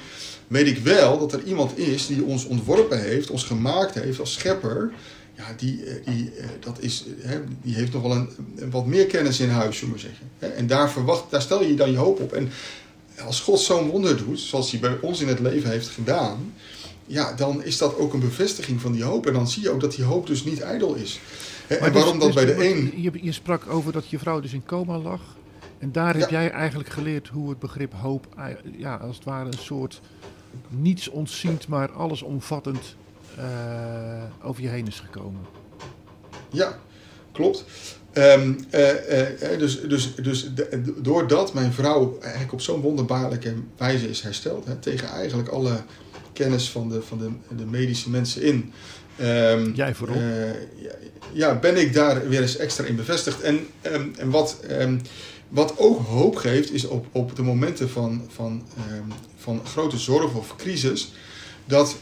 weet 0.48 0.68
ik 0.68 0.78
wel 0.78 1.20
dat 1.20 1.34
er 1.34 1.44
iemand 1.44 1.78
is 1.78 2.08
die 2.08 2.24
ons 2.24 2.46
ontworpen 2.46 3.02
heeft, 3.02 3.30
ons 3.30 3.44
gemaakt 3.44 3.94
heeft 3.94 4.20
als 4.20 4.34
schepper. 4.34 4.92
Ja, 5.38 5.54
die, 5.58 5.84
eh, 5.86 6.06
die, 6.06 6.32
eh, 6.38 6.46
dat 6.60 6.78
is, 6.80 7.06
eh, 7.24 7.32
die 7.62 7.76
heeft 7.76 7.94
nog 7.94 8.02
wel 8.02 8.12
een, 8.12 8.30
wat 8.72 8.86
meer 8.86 9.06
kennis 9.06 9.40
in 9.40 9.50
huis, 9.50 9.78
zullen 9.78 9.94
we 9.94 10.00
zeggen. 10.00 10.56
En 10.56 10.68
daar, 10.68 10.92
verwacht, 10.92 11.24
daar 11.30 11.42
stel 11.42 11.64
je 11.64 11.76
dan 11.76 11.92
je 11.92 11.98
hoop 11.98 12.20
op. 12.20 12.34
En 12.34 12.50
als 13.26 13.40
God 13.40 13.60
zo'n 13.60 13.90
wonder 13.90 14.18
doet, 14.18 14.40
zoals 14.40 14.72
hij 14.72 14.80
bij 14.80 14.98
ons 15.02 15.20
in 15.20 15.28
het 15.28 15.40
leven 15.40 15.70
heeft 15.70 15.88
gedaan, 15.88 16.54
ja, 17.06 17.34
dan 17.34 17.64
is 17.64 17.78
dat 17.78 17.98
ook 17.98 18.14
een 18.14 18.20
bevestiging 18.20 18.82
van 18.82 18.92
die 18.92 19.04
hoop. 19.04 19.28
En 19.28 19.34
dan 19.34 19.48
zie 19.48 19.62
je 19.64 19.70
ook 19.70 19.82
dat 19.82 19.96
die 19.96 20.06
hoop 20.06 20.28
dus 20.28 20.44
niet 20.44 20.60
ijdel 20.60 20.94
is. 20.96 21.20
Hè, 21.68 21.76
En 21.76 21.94
waarom 21.94 22.20
dus- 22.20 22.34
dat 22.34 22.34
bij 22.46 22.46
de 22.56 22.70
een... 22.70 22.94
Je, 23.02 23.12
je 23.22 23.32
sprak 23.32 23.70
over 23.70 23.92
dat 23.92 24.10
je 24.10 24.20
vrouw 24.20 24.40
dus 24.40 24.54
in 24.54 24.66
coma 24.66 24.98
lag. 24.98 25.22
En 25.78 25.92
daar 25.92 26.18
heb 26.18 26.30
Ja. 26.30 26.42
jij 26.42 26.52
eigenlijk 26.52 26.90
geleerd 26.90 27.28
hoe 27.28 27.50
het 27.50 27.60
begrip 27.60 27.94
hoop, 27.94 28.28
ja, 28.78 28.96
als 28.96 29.16
het 29.16 29.26
ware 29.26 29.46
een 29.46 29.58
soort 29.60 30.02
niets 30.68 31.08
ontziend, 31.10 31.68
maar 31.68 31.92
allesomvattend 31.92 32.96
eh 33.38 34.24
over 34.44 34.62
je 34.62 34.68
heen 34.70 34.88
is 34.88 35.00
gekomen. 35.00 35.42
Ja, 36.50 36.80
klopt. 37.32 37.64
Ehm, 38.12 38.54
eh, 38.70 39.52
eh, 39.54 39.60
dus, 39.60 39.82
dus, 39.82 40.16
dus 40.16 40.54
de- 40.56 40.94
doordat 41.02 41.54
mijn 41.54 41.74
vrouw 41.74 42.18
eigenlijk 42.22 42.54
op 42.54 42.62
zo'n 42.62 42.82
wonderbaarlijke 42.82 43.54
wijze 43.78 44.10
is 44.10 44.22
hersteld, 44.22 44.66
hè, 44.66 44.76
tegen 44.76 45.08
eigenlijk 45.08 45.50
alle 45.50 45.82
kennis 46.42 46.70
van 46.70 46.90
de, 46.90 47.02
van 47.02 47.18
de, 47.18 47.56
de 47.56 47.66
medische 47.66 48.10
mensen 48.10 48.42
in. 48.42 48.72
ehm, 49.18 49.72
Jij 49.74 49.96
voorop. 49.96 50.16
eh, 50.16 50.50
ja, 50.84 50.92
ja, 51.34 51.60
ben 51.60 51.78
ik 51.78 51.94
daar 51.94 52.28
weer 52.30 52.42
eens 52.42 52.58
extra 52.58 52.86
in 52.86 52.96
bevestigd. 52.96 53.42
En, 53.42 53.60
ehm, 53.82 54.08
en 54.18 54.30
wat, 54.30 54.58
ehm, 54.68 54.98
wat 55.50 55.74
ook 55.78 56.06
hoop 56.08 56.36
geeft, 56.36 56.72
is 56.74 56.86
op, 56.88 57.06
op 57.12 57.36
de 57.36 57.42
momenten 57.42 57.90
van, 57.90 58.28
van, 58.34 58.64
van 59.38 59.62
grote 59.66 59.98
zorg 59.98 60.34
of 60.36 60.56
crisis, 60.56 61.14
dat, 61.66 61.96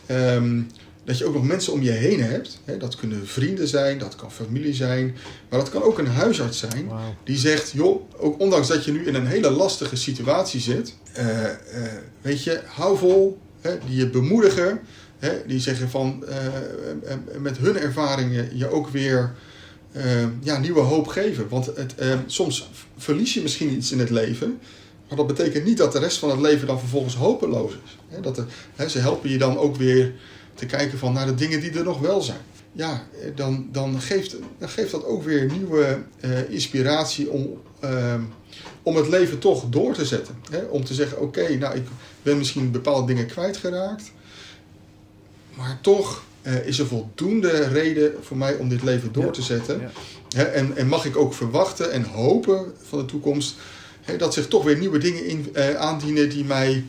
dat 1.05 1.17
je 1.17 1.25
ook 1.25 1.33
nog 1.33 1.43
mensen 1.43 1.73
om 1.73 1.81
je 1.81 1.91
heen 1.91 2.21
hebt. 2.23 2.59
Hè, 2.65 2.77
dat 2.77 2.95
kunnen 2.95 3.27
vrienden 3.27 3.67
zijn, 3.67 3.97
dat 3.97 4.15
kan 4.15 4.31
familie 4.31 4.73
zijn, 4.73 5.15
maar 5.49 5.59
dat 5.59 5.69
kan 5.69 5.81
ook 5.83 5.97
een 5.99 6.07
huisarts 6.07 6.59
zijn. 6.59 6.87
Die 7.23 7.37
zegt, 7.37 7.71
joh, 7.71 8.01
ook 8.17 8.39
ondanks 8.39 8.67
dat 8.67 8.85
je 8.85 8.91
nu 8.91 9.07
in 9.07 9.15
een 9.15 9.27
hele 9.27 9.49
lastige 9.49 9.95
situatie 9.95 10.59
zit, 10.59 10.95
eh, 11.13 11.45
eh, 11.45 11.53
weet 12.21 12.43
je, 12.43 12.61
hou 12.65 12.97
vol, 12.97 13.37
hè, 13.61 13.77
die 13.87 13.95
je 13.95 14.09
bemoedigen, 14.09 14.79
hè, 15.19 15.41
die 15.47 15.59
zeggen 15.59 15.89
van 15.89 16.25
eh, 16.27 16.45
eh, 16.45 16.53
eh, 17.05 17.17
met 17.39 17.57
hun 17.57 17.77
ervaringen 17.77 18.57
je 18.57 18.71
ook 18.71 18.89
weer 18.89 19.35
ja, 20.41 20.57
nieuwe 20.59 20.79
hoop 20.79 21.07
geven. 21.07 21.49
Want 21.49 21.65
het, 21.65 21.95
soms 22.25 22.69
verlies 22.97 23.33
je 23.33 23.41
misschien 23.41 23.73
iets 23.73 23.91
in 23.91 23.99
het 23.99 24.09
leven, 24.09 24.59
maar 25.07 25.17
dat 25.17 25.27
betekent 25.27 25.65
niet 25.65 25.77
dat 25.77 25.91
de 25.91 25.99
rest 25.99 26.17
van 26.17 26.29
het 26.29 26.39
leven 26.39 26.67
dan 26.67 26.79
vervolgens 26.79 27.15
hopeloos 27.15 27.71
is. 27.71 27.97
Hè, 28.07 28.21
dat 28.21 28.37
er, 28.37 28.45
hè, 28.75 28.89
ze 28.89 28.99
helpen 28.99 29.29
je 29.29 29.37
dan 29.37 29.57
ook 29.57 29.75
weer 29.75 30.13
te 30.53 30.65
kijken 30.65 30.97
van 30.97 31.13
naar 31.13 31.25
de 31.25 31.35
dingen 31.35 31.61
die 31.61 31.71
er 31.71 31.83
nog 31.83 31.99
wel 31.99 32.21
zijn. 32.21 32.41
Ja, 32.71 33.07
eh, 33.21 33.31
dan, 33.35 33.67
dan, 33.71 34.01
geeft, 34.01 34.35
dan 34.57 34.69
geeft 34.69 34.91
dat 34.91 35.05
ook 35.05 35.23
weer 35.23 35.51
nieuwe 35.51 35.99
eh, 36.19 36.49
inspiratie 36.49 37.29
om, 37.29 37.61
ehm, 37.79 38.21
om 38.83 38.95
het 38.95 39.07
leven 39.07 39.39
toch 39.39 39.65
door 39.69 39.93
te 39.93 40.05
zetten. 40.05 40.35
Hè? 40.51 40.63
Om 40.63 40.83
te 40.83 40.93
zeggen, 40.93 41.21
oké, 41.21 41.57
nou 41.57 41.75
ik 41.75 41.87
ben 42.21 42.37
misschien 42.37 42.71
bepaalde 42.71 43.07
dingen 43.07 43.27
kwijtgeraakt. 43.27 44.11
Maar 45.55 45.79
toch 45.81 46.23
eh, 46.41 46.67
is 46.67 46.79
er 46.79 46.87
voldoende 46.87 47.67
reden 47.67 48.13
voor 48.21 48.37
mij 48.37 48.55
om 48.55 48.69
dit 48.69 48.83
leven 48.83 49.11
door 49.11 49.25
Ja, 49.25 49.31
te 49.31 49.41
zetten. 49.41 49.79
ja. 49.79 49.91
Hè, 50.29 50.43
en, 50.43 50.77
en 50.77 50.87
mag 50.87 51.05
ik 51.05 51.17
ook 51.17 51.33
verwachten 51.33 51.91
en 51.91 52.03
hopen 52.03 52.73
van 52.87 52.99
de 52.99 53.05
toekomst 53.05 53.55
hè, 54.01 54.17
dat 54.17 54.33
zich 54.33 54.47
toch 54.47 54.63
weer 54.63 54.77
nieuwe 54.77 54.97
dingen 54.97 55.25
in, 55.25 55.57
aandienen 55.77 56.29
die 56.29 56.45
mij 56.45 56.85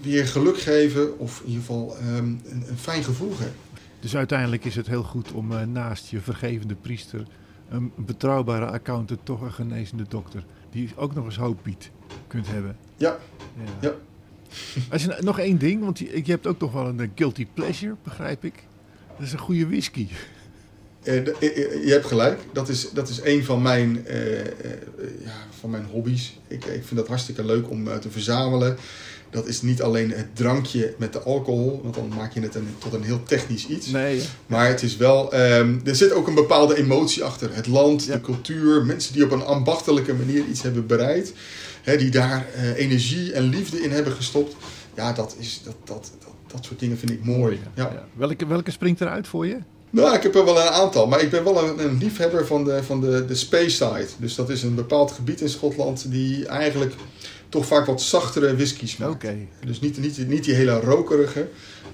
weer 0.00 0.26
geluk 0.26 0.58
geven 0.60 1.18
of 1.18 1.40
in 1.40 1.46
ieder 1.46 1.60
geval 1.60 1.96
ehm, 1.96 2.16
een, 2.16 2.64
een 2.68 2.78
fijn 2.78 3.04
gevoel 3.04 3.30
geven. 3.30 3.54
Dus 4.00 4.16
uiteindelijk 4.16 4.64
is 4.64 4.76
het 4.76 4.86
heel 4.86 5.02
goed 5.02 5.32
om 5.32 5.52
eh, 5.52 5.62
naast 5.66 6.08
je 6.08 6.20
vergevende 6.20 6.74
priester 6.74 7.22
een 7.68 7.92
betrouwbare 7.96 8.66
accountant, 8.66 9.20
toch 9.24 9.40
een 9.40 9.52
genezende 9.52 10.04
dokter, 10.08 10.44
die 10.70 10.90
ook 10.96 11.14
nog 11.14 11.24
eens 11.24 11.36
hoop 11.36 11.58
biedt, 11.62 11.90
kunt 12.26 12.46
hebben. 12.48 12.76
Ja. 12.96 13.18
Ja. 13.80 13.92
Als 14.90 15.04
je, 15.04 15.16
nog 15.20 15.38
één 15.38 15.58
ding, 15.58 15.84
want 15.84 15.98
je, 15.98 16.20
je 16.24 16.30
hebt 16.30 16.46
ook 16.46 16.60
nog 16.60 16.72
wel 16.72 16.86
een 16.86 17.00
eh, 17.00 17.08
guilty 17.14 17.46
pleasure, 17.54 17.96
begrijp 18.02 18.44
ik. 18.44 18.54
Dat 19.16 19.26
is 19.26 19.32
een 19.32 19.38
goede 19.38 19.66
whisky. 19.66 20.08
Eh, 21.02 21.24
de- 21.24 21.80
je 21.84 21.92
hebt 21.92 22.06
gelijk. 22.06 22.40
Dat 22.52 22.68
is, 22.68 22.90
dat 22.90 23.08
is 23.08 23.20
een 23.24 23.44
van 23.44 23.62
mijn, 23.62 24.04
ja, 25.24 25.32
van 25.60 25.70
mijn 25.70 25.84
hobby's. 25.84 26.38
Ik, 26.48 26.64
ik 26.64 26.84
vind 26.84 26.96
dat 26.96 27.08
hartstikke 27.08 27.44
leuk 27.44 27.70
om 27.70 27.84
te 28.00 28.10
verzamelen. 28.10 28.76
Dat 29.30 29.46
is 29.46 29.62
niet 29.62 29.82
alleen 29.82 30.10
het 30.10 30.36
drankje 30.36 30.94
met 30.98 31.12
de 31.12 31.20
alcohol, 31.22 31.80
want 31.82 31.94
dan 31.94 32.12
maak 32.16 32.32
je 32.34 32.40
het 32.40 32.54
een, 32.54 32.68
tot 32.78 32.92
een 32.92 33.02
heel 33.02 33.22
technisch 33.22 33.66
iets. 33.66 33.86
Nee, 33.86 34.20
Maar 34.46 34.68
het 34.68 34.82
is 34.82 34.96
wel, 34.96 35.32
ehm, 35.32 35.78
er 35.84 35.96
zit 35.96 36.12
ook 36.12 36.26
een 36.26 36.34
bepaalde 36.34 36.76
emotie 36.76 37.24
achter. 37.24 37.54
Het 37.54 37.66
land, 37.66 38.04
Ja. 38.04 38.12
de 38.14 38.20
cultuur, 38.20 38.84
mensen 38.84 39.12
die 39.12 39.24
op 39.24 39.30
een 39.30 39.44
ambachtelijke 39.44 40.14
manier 40.14 40.44
iets 40.44 40.62
hebben 40.62 40.86
bereid. 40.86 41.32
Hè, 41.82 41.96
die 41.96 42.10
daar 42.10 42.46
eh, 42.54 42.76
energie 42.78 43.32
en 43.32 43.42
liefde 43.42 43.82
in 43.82 43.90
hebben 43.90 44.12
gestopt. 44.12 44.56
Ja, 44.96 45.12
dat, 45.12 45.34
is, 45.38 45.60
dat, 45.64 45.74
dat, 45.84 46.10
dat, 46.18 46.32
dat 46.52 46.64
soort 46.64 46.78
dingen 46.80 46.98
vind 46.98 47.10
ik 47.10 47.24
mooi. 47.24 47.58
Ja. 47.74 48.06
Welke, 48.16 48.46
welke 48.46 48.70
springt 48.70 49.00
eruit 49.00 49.26
voor 49.28 49.46
je? 49.46 49.56
Nou, 49.90 50.14
ik 50.16 50.22
heb 50.22 50.34
er 50.34 50.44
wel 50.44 50.60
een 50.60 50.68
aantal, 50.68 51.06
maar 51.06 51.20
ik 51.22 51.30
ben 51.30 51.44
wel 51.44 51.68
een, 51.68 51.78
een 51.84 51.98
liefhebber 51.98 52.46
van 52.46 52.64
de, 52.64 52.82
van 52.82 53.00
de, 53.00 53.24
de 53.24 53.34
Space 53.34 53.70
Side. 53.70 54.06
Dus 54.18 54.34
dat 54.34 54.50
is 54.50 54.62
een 54.62 54.74
bepaald 54.74 55.12
gebied 55.12 55.40
in 55.40 55.48
Schotland 55.48 56.10
die 56.10 56.46
eigenlijk 56.46 56.94
toch 57.50 57.66
vaak 57.66 57.86
wat 57.86 58.02
zachtere 58.02 58.56
whiskies 58.56 58.96
maakt. 58.96 59.26
Dus 59.66 59.80
niet, 59.80 59.98
niet, 59.98 60.28
niet 60.28 60.44
die 60.44 60.54
hele 60.54 60.80
rokerige, 60.80 61.48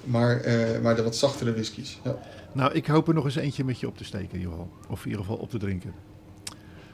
maar, 0.04 0.40
eh, 0.40 0.80
maar 0.80 0.96
de 0.96 1.02
wat 1.02 1.16
zachtere 1.16 1.52
whiskies. 1.52 2.00
Ja, 2.04 2.18
Nou, 2.52 2.72
ik 2.72 2.86
hoop 2.86 3.08
er 3.08 3.14
nog 3.14 3.24
eens 3.24 3.36
eentje 3.36 3.64
met 3.64 3.80
je 3.80 3.86
op 3.86 3.96
te 3.96 4.04
steken 4.04 4.40
geval. 4.40 4.70
Of 4.88 5.04
in 5.04 5.10
ieder 5.10 5.24
geval 5.24 5.36
op 5.36 5.50
te 5.50 5.58
drinken. 5.58 5.94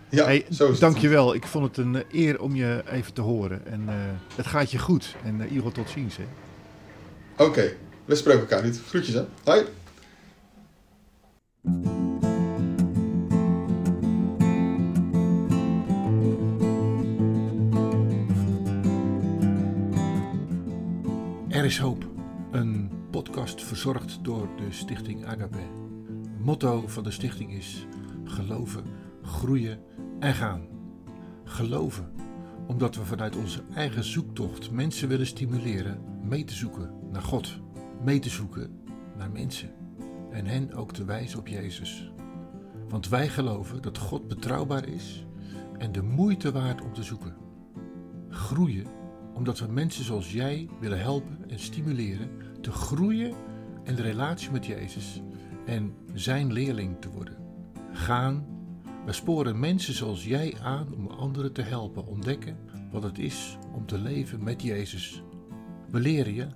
ja 0.08 0.24
hey, 0.24 0.46
zo 0.50 0.64
is 0.64 0.70
het. 0.70 0.80
dankjewel. 0.80 1.34
Ik 1.34 1.46
vond 1.46 1.64
het 1.64 1.76
een 1.86 1.96
eh, 1.96 2.02
eer 2.12 2.40
om 2.40 2.54
je 2.56 2.82
even 2.90 3.12
te 3.12 3.20
horen. 3.20 3.66
En 3.66 3.82
eh, 3.88 3.94
het 4.36 4.46
gaat 4.46 4.70
je 4.70 4.78
goed. 4.78 5.14
En 5.24 5.34
in 5.34 5.40
ieder 5.40 5.56
geval 5.56 5.72
tot 5.72 5.90
ziens. 5.90 6.16
Oké, 7.36 7.72
we 8.04 8.14
spreken 8.14 8.40
elkaar 8.40 8.64
niet. 8.64 8.80
Groetjes 8.88 9.14
hè. 9.14 9.24
Hoi. 9.44 9.64
Er 21.62 21.68
is 21.68 21.78
hoop. 21.78 22.10
Een 22.50 22.90
podcast 23.10 23.62
verzorgd 23.62 24.18
door 24.22 24.48
de 24.56 24.72
Stichting 24.72 25.26
Agape. 25.26 25.58
Het 25.58 26.44
motto 26.44 26.86
van 26.86 27.02
de 27.02 27.10
stichting 27.10 27.52
is 27.52 27.86
geloven, 28.24 28.84
groeien 29.22 29.80
en 30.18 30.34
gaan. 30.34 30.66
Geloven 31.44 32.12
omdat 32.66 32.96
we 32.96 33.04
vanuit 33.04 33.36
onze 33.36 33.62
eigen 33.74 34.04
zoektocht 34.04 34.70
mensen 34.70 35.08
willen 35.08 35.26
stimuleren 35.26 36.00
mee 36.22 36.44
te 36.44 36.54
zoeken 36.54 36.90
naar 37.12 37.22
God, 37.22 37.60
mee 38.04 38.18
te 38.18 38.30
zoeken 38.30 38.82
naar 39.16 39.30
mensen 39.30 39.70
en 40.30 40.46
hen 40.46 40.74
ook 40.74 40.92
te 40.92 41.04
wijzen 41.04 41.38
op 41.38 41.48
Jezus. 41.48 42.12
Want 42.88 43.08
wij 43.08 43.28
geloven 43.28 43.82
dat 43.82 43.98
God 43.98 44.28
betrouwbaar 44.28 44.88
is 44.88 45.26
en 45.78 45.92
de 45.92 46.02
moeite 46.02 46.52
waard 46.52 46.80
om 46.80 46.92
te 46.92 47.02
zoeken. 47.02 47.36
Groeien 48.28 48.86
omdat 49.34 49.58
we 49.58 49.66
mensen 49.66 50.04
zoals 50.04 50.32
jij 50.32 50.68
willen 50.80 51.00
helpen 51.00 51.38
en 51.48 51.58
stimuleren 51.58 52.30
te 52.60 52.70
groeien 52.70 53.34
in 53.84 53.94
de 53.94 54.02
relatie 54.02 54.50
met 54.50 54.66
Jezus 54.66 55.22
en 55.66 55.94
zijn 56.14 56.52
leerling 56.52 57.00
te 57.00 57.10
worden. 57.10 57.36
Gaan, 57.92 58.46
we 59.04 59.12
sporen 59.12 59.58
mensen 59.60 59.94
zoals 59.94 60.24
jij 60.24 60.54
aan 60.62 60.94
om 60.94 61.06
anderen 61.06 61.52
te 61.52 61.62
helpen 61.62 62.06
ontdekken 62.06 62.56
wat 62.90 63.02
het 63.02 63.18
is 63.18 63.58
om 63.72 63.86
te 63.86 63.98
leven 63.98 64.44
met 64.44 64.62
Jezus. 64.62 65.22
We 65.90 66.00
leren 66.00 66.34
je 66.34 66.46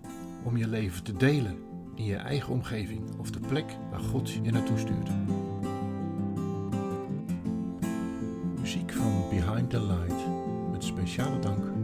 om 0.44 0.56
je 0.56 0.68
leven 0.68 1.02
te 1.02 1.12
delen 1.12 1.56
in 1.94 2.04
je 2.04 2.16
eigen 2.16 2.52
omgeving 2.52 3.18
of 3.18 3.30
de 3.30 3.40
plek 3.40 3.76
waar 3.90 4.00
God 4.00 4.30
je 4.30 4.50
naartoe 4.50 4.78
stuurt. 4.78 5.10
Muziek 8.60 8.92
van 8.92 9.24
Behind 9.30 9.70
the 9.70 9.86
Light 9.86 10.26
met 10.72 10.84
speciale 10.84 11.38
dank 11.38 11.75